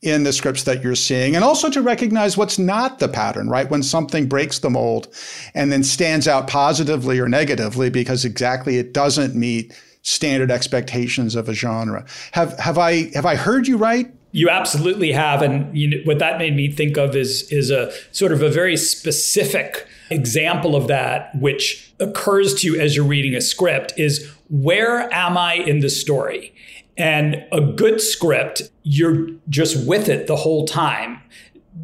in 0.02 0.24
the 0.24 0.32
scripts 0.32 0.64
that 0.64 0.82
you're 0.82 0.96
seeing 0.96 1.36
and 1.36 1.44
also 1.44 1.70
to 1.70 1.82
recognize 1.82 2.38
what's 2.38 2.58
not 2.58 3.00
the 3.00 3.08
pattern, 3.08 3.50
right? 3.50 3.70
When 3.70 3.84
something 3.84 4.28
breaks 4.28 4.60
the 4.60 4.70
mold 4.70 5.14
and 5.54 5.72
then 5.72 5.84
stands 5.84 6.28
out 6.28 6.48
positively 6.48 7.20
or 7.20 7.28
negatively 7.28 7.90
because 7.90 8.24
exactly 8.24 8.78
it 8.78 8.94
doesn't 8.94 9.36
meet 9.36 9.74
standard 10.02 10.52
expectations 10.52 11.36
of 11.36 11.50
a 11.50 11.54
genre. 11.54 12.06
Have 12.32 12.58
have 12.60 12.78
I 12.78 13.12
have 13.14 13.26
I 13.26 13.36
heard 13.36 13.68
you 13.68 13.78
right? 13.78 14.12
You 14.32 14.50
absolutely 14.50 15.12
have, 15.12 15.42
and 15.42 15.76
you 15.76 15.90
know, 15.90 15.98
what 16.04 16.20
that 16.20 16.38
made 16.38 16.56
me 16.56 16.72
think 16.72 16.98
of 16.98 17.16
is 17.16 17.52
is 17.52 17.72
a 17.72 17.92
sort 18.12 18.32
of 18.32 18.42
a 18.42 18.50
very 18.50 18.78
specific 18.78 19.88
example 20.10 20.76
of 20.76 20.88
that, 20.88 21.36
which 21.36 21.94
occurs 22.00 22.54
to 22.62 22.68
you 22.68 22.80
as 22.80 22.96
you're 22.96 23.06
reading 23.06 23.36
a 23.36 23.42
script. 23.42 23.94
Is 23.98 24.32
where 24.50 25.14
am 25.14 25.38
I 25.38 25.56
in 25.56 25.80
the 25.80 25.90
story? 25.90 26.54
And 27.00 27.46
a 27.54 27.62
good 27.62 28.02
script, 28.02 28.70
you're 28.84 29.30
just 29.48 29.88
with 29.88 30.10
it 30.10 30.28
the 30.28 30.36
whole 30.36 30.68
time. 30.68 31.22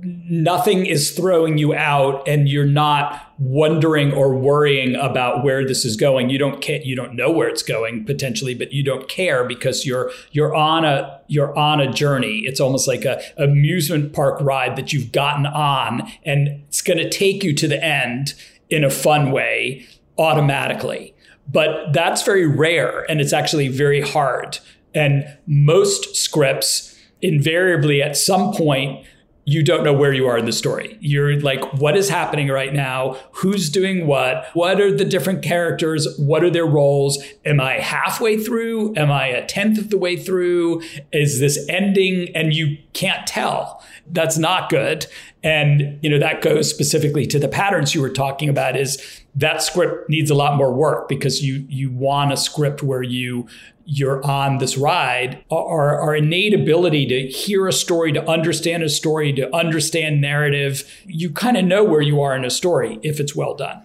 Nothing 0.02 0.86
is 0.86 1.12
throwing 1.12 1.58
you 1.58 1.74
out 1.74 2.28
and 2.28 2.50
you're 2.50 2.66
not 2.66 3.34
wondering 3.40 4.12
or 4.12 4.36
worrying 4.36 4.96
about 4.96 5.42
where 5.42 5.66
this 5.66 5.86
is 5.86 5.96
going. 5.96 6.30
You 6.30 6.38
don't 6.38 6.62
care, 6.62 6.82
you 6.82 6.98
don't 6.98 7.16
know 7.16 7.32
where 7.32 7.48
it's 7.48 7.64
going 7.64 8.04
potentially, 8.04 8.54
but 8.54 8.74
you 8.74 8.84
don't 8.84 9.08
care 9.08 9.46
because 9.46 9.86
you're 9.86 10.12
you're 10.32 10.54
on 10.54 10.84
a 10.84 11.22
you're 11.28 11.58
on 11.58 11.80
a 11.80 11.92
journey. 11.92 12.40
It's 12.40 12.60
almost 12.60 12.86
like 12.86 13.06
a 13.06 13.22
amusement 13.38 14.12
park 14.12 14.42
ride 14.42 14.76
that 14.76 14.92
you've 14.92 15.14
gotten 15.14 15.46
on 15.46 16.12
and 16.26 16.50
it's 16.68 16.82
going 16.82 17.00
to 17.00 17.10
take 17.10 17.42
you 17.42 17.54
to 17.56 17.68
the 17.70 17.82
end 17.82 18.34
in 18.70 18.84
a 18.84 18.90
fun 18.90 19.32
way 19.32 19.88
automatically. 20.18 21.16
But 21.48 21.94
that's 21.94 22.24
very 22.24 22.46
rare 22.46 23.10
and 23.10 23.22
it's 23.22 23.34
actually 23.34 23.70
very 23.70 24.02
hard 24.02 24.60
and 24.96 25.26
most 25.46 26.16
scripts, 26.16 26.98
invariably 27.22 28.02
at 28.02 28.18
some 28.18 28.54
point, 28.54 29.06
you 29.48 29.64
don't 29.64 29.84
know 29.84 29.94
where 29.94 30.12
you 30.12 30.26
are 30.26 30.40
in 30.40 30.46
the 30.46 30.52
story. 30.52 30.98
You're 31.02 31.40
like, 31.40 31.64
what 31.74 31.96
is 31.96 32.10
happening 32.10 32.48
right 32.48 32.74
now? 32.74 33.18
Who's 33.34 33.70
doing 33.70 34.08
what? 34.08 34.48
What 34.54 34.82
are 34.82 34.92
the 34.92 35.06
different 35.06 35.44
characters? 35.44 36.08
What 36.18 36.44
are 36.44 36.50
their 36.50 36.66
roles? 36.66 37.24
Am 37.46 37.62
I 37.62 37.74
halfway 37.74 38.38
through? 38.38 38.96
Am 38.96 39.12
I 39.12 39.28
a 39.28 39.46
tenth 39.46 39.78
of 39.78 39.92
the 39.92 40.00
way 40.00 40.18
through? 40.18 40.82
Is 41.14 41.40
this 41.40 41.64
ending? 41.70 42.36
And 42.36 42.54
you 42.54 42.78
can't 42.96 43.28
tell. 43.28 43.84
That's 44.08 44.38
not 44.38 44.70
good. 44.70 45.06
And, 45.44 46.00
you 46.02 46.10
know, 46.10 46.18
that 46.18 46.42
goes 46.42 46.70
specifically 46.70 47.28
to 47.28 47.38
the 47.38 47.48
patterns 47.48 47.94
you 47.94 48.02
were 48.02 48.10
talking 48.10 48.50
about 48.50 48.76
is 48.76 49.22
that 49.36 49.62
script 49.62 50.10
needs 50.10 50.32
a 50.32 50.36
lot 50.36 50.58
more 50.58 50.74
work 50.74 51.08
because 51.08 51.44
you 51.44 51.68
you 51.70 51.92
want 51.92 52.34
a 52.34 52.38
script 52.38 52.82
where 52.82 53.04
you 53.04 53.48
you're 53.88 54.26
on 54.26 54.58
this 54.58 54.78
ride, 54.78 55.44
our, 55.52 56.00
our 56.00 56.16
innate 56.16 56.56
ability 56.56 57.06
to 57.06 57.28
hear 57.28 57.68
a 57.68 57.74
story, 57.74 58.12
to 58.12 58.28
understand 58.28 58.82
a 58.82 58.90
story, 58.90 59.32
to 59.34 59.56
understand 59.56 60.20
narrative, 60.20 60.92
you 61.06 61.30
kind 61.30 61.56
of 61.56 61.64
know 61.66 61.84
where 61.84 62.02
you 62.02 62.20
are 62.20 62.36
in 62.36 62.44
a 62.44 62.50
story 62.50 63.00
if 63.04 63.20
it's 63.20 63.36
well 63.36 63.54
done 63.54 63.84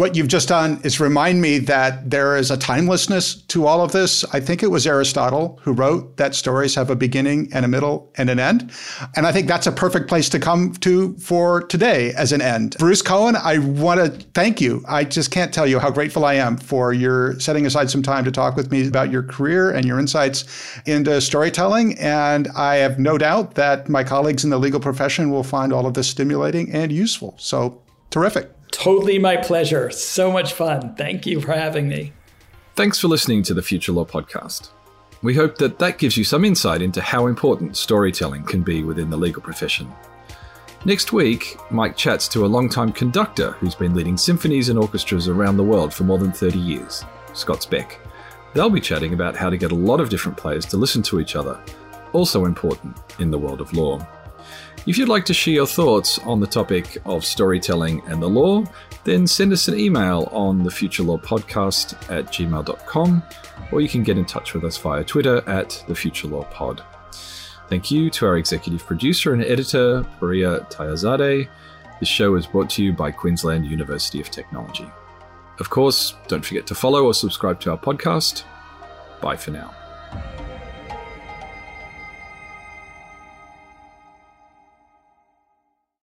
what 0.00 0.16
you've 0.16 0.28
just 0.28 0.48
done 0.48 0.80
is 0.82 0.98
remind 0.98 1.42
me 1.42 1.58
that 1.58 2.08
there 2.08 2.34
is 2.34 2.50
a 2.50 2.56
timelessness 2.56 3.34
to 3.34 3.66
all 3.66 3.82
of 3.82 3.92
this. 3.92 4.24
I 4.32 4.40
think 4.40 4.62
it 4.62 4.68
was 4.68 4.86
Aristotle 4.86 5.60
who 5.62 5.74
wrote 5.74 6.16
that 6.16 6.34
stories 6.34 6.74
have 6.74 6.88
a 6.88 6.96
beginning 6.96 7.50
and 7.52 7.66
a 7.66 7.68
middle 7.68 8.10
and 8.16 8.30
an 8.30 8.38
end. 8.38 8.72
And 9.14 9.26
I 9.26 9.32
think 9.32 9.46
that's 9.46 9.66
a 9.66 9.72
perfect 9.72 10.08
place 10.08 10.30
to 10.30 10.38
come 10.38 10.72
to 10.76 11.12
for 11.18 11.64
today 11.64 12.14
as 12.14 12.32
an 12.32 12.40
end. 12.40 12.76
Bruce 12.78 13.02
Cohen, 13.02 13.36
I 13.36 13.58
want 13.58 14.00
to 14.00 14.26
thank 14.32 14.58
you. 14.58 14.82
I 14.88 15.04
just 15.04 15.30
can't 15.30 15.52
tell 15.52 15.66
you 15.66 15.78
how 15.78 15.90
grateful 15.90 16.24
I 16.24 16.32
am 16.32 16.56
for 16.56 16.94
your 16.94 17.38
setting 17.38 17.66
aside 17.66 17.90
some 17.90 18.02
time 18.02 18.24
to 18.24 18.32
talk 18.32 18.56
with 18.56 18.72
me 18.72 18.88
about 18.88 19.10
your 19.10 19.22
career 19.22 19.70
and 19.70 19.84
your 19.84 19.98
insights 19.98 20.80
into 20.86 21.20
storytelling. 21.20 21.98
And 21.98 22.48
I 22.56 22.76
have 22.76 22.98
no 22.98 23.18
doubt 23.18 23.56
that 23.56 23.90
my 23.90 24.02
colleagues 24.02 24.44
in 24.44 24.50
the 24.50 24.58
legal 24.58 24.80
profession 24.80 25.30
will 25.30 25.44
find 25.44 25.74
all 25.74 25.84
of 25.84 25.92
this 25.92 26.08
stimulating 26.08 26.72
and 26.72 26.90
useful. 26.90 27.34
So 27.36 27.82
terrific. 28.08 28.50
Totally 28.70 29.18
my 29.18 29.36
pleasure. 29.36 29.90
So 29.90 30.30
much 30.32 30.52
fun. 30.52 30.94
Thank 30.94 31.26
you 31.26 31.40
for 31.40 31.52
having 31.52 31.88
me. 31.88 32.12
Thanks 32.76 32.98
for 32.98 33.08
listening 33.08 33.42
to 33.44 33.54
the 33.54 33.62
Future 33.62 33.92
Law 33.92 34.04
Podcast. 34.04 34.70
We 35.22 35.34
hope 35.34 35.58
that 35.58 35.78
that 35.80 35.98
gives 35.98 36.16
you 36.16 36.24
some 36.24 36.44
insight 36.44 36.80
into 36.80 37.02
how 37.02 37.26
important 37.26 37.76
storytelling 37.76 38.44
can 38.44 38.62
be 38.62 38.82
within 38.82 39.10
the 39.10 39.18
legal 39.18 39.42
profession. 39.42 39.92
Next 40.86 41.12
week, 41.12 41.58
Mike 41.70 41.94
chats 41.94 42.26
to 42.28 42.46
a 42.46 42.48
long-time 42.48 42.92
conductor 42.92 43.50
who's 43.52 43.74
been 43.74 43.94
leading 43.94 44.16
symphonies 44.16 44.70
and 44.70 44.78
orchestras 44.78 45.28
around 45.28 45.58
the 45.58 45.62
world 45.62 45.92
for 45.92 46.04
more 46.04 46.16
than 46.16 46.32
30 46.32 46.58
years, 46.58 47.04
Scott 47.34 47.62
Speck. 47.62 48.00
They'll 48.54 48.70
be 48.70 48.80
chatting 48.80 49.12
about 49.12 49.36
how 49.36 49.50
to 49.50 49.58
get 49.58 49.72
a 49.72 49.74
lot 49.74 50.00
of 50.00 50.08
different 50.08 50.38
players 50.38 50.64
to 50.66 50.78
listen 50.78 51.02
to 51.02 51.20
each 51.20 51.36
other, 51.36 51.62
also 52.14 52.46
important 52.46 52.96
in 53.18 53.30
the 53.30 53.38
world 53.38 53.60
of 53.60 53.74
law. 53.74 53.98
If 54.86 54.96
you'd 54.96 55.08
like 55.08 55.24
to 55.26 55.34
share 55.34 55.54
your 55.54 55.66
thoughts 55.66 56.18
on 56.20 56.40
the 56.40 56.46
topic 56.46 56.98
of 57.04 57.24
storytelling 57.24 58.02
and 58.06 58.22
the 58.22 58.28
law, 58.28 58.64
then 59.04 59.26
send 59.26 59.52
us 59.52 59.68
an 59.68 59.78
email 59.78 60.28
on 60.32 60.62
the 60.62 60.70
Future 60.70 61.02
Law 61.02 61.18
Podcast 61.18 61.94
at 62.10 62.26
gmail.com, 62.26 63.22
or 63.72 63.80
you 63.80 63.88
can 63.88 64.02
get 64.02 64.18
in 64.18 64.24
touch 64.24 64.54
with 64.54 64.64
us 64.64 64.78
via 64.78 65.04
Twitter 65.04 65.48
at 65.48 65.84
the 65.86 65.94
Future 65.94 66.28
Law 66.28 66.44
Pod. 66.44 66.82
Thank 67.68 67.90
you 67.90 68.10
to 68.10 68.26
our 68.26 68.36
executive 68.36 68.84
producer 68.84 69.32
and 69.32 69.44
editor, 69.44 70.04
Maria 70.20 70.60
Tayazade. 70.70 71.48
This 72.00 72.08
show 72.08 72.34
is 72.34 72.46
brought 72.46 72.70
to 72.70 72.82
you 72.82 72.92
by 72.92 73.10
Queensland 73.10 73.66
University 73.66 74.20
of 74.20 74.30
Technology. 74.30 74.90
Of 75.60 75.70
course, 75.70 76.14
don't 76.26 76.44
forget 76.44 76.66
to 76.68 76.74
follow 76.74 77.04
or 77.04 77.14
subscribe 77.14 77.60
to 77.60 77.70
our 77.70 77.78
podcast. 77.78 78.44
Bye 79.20 79.36
for 79.36 79.50
now. 79.50 79.79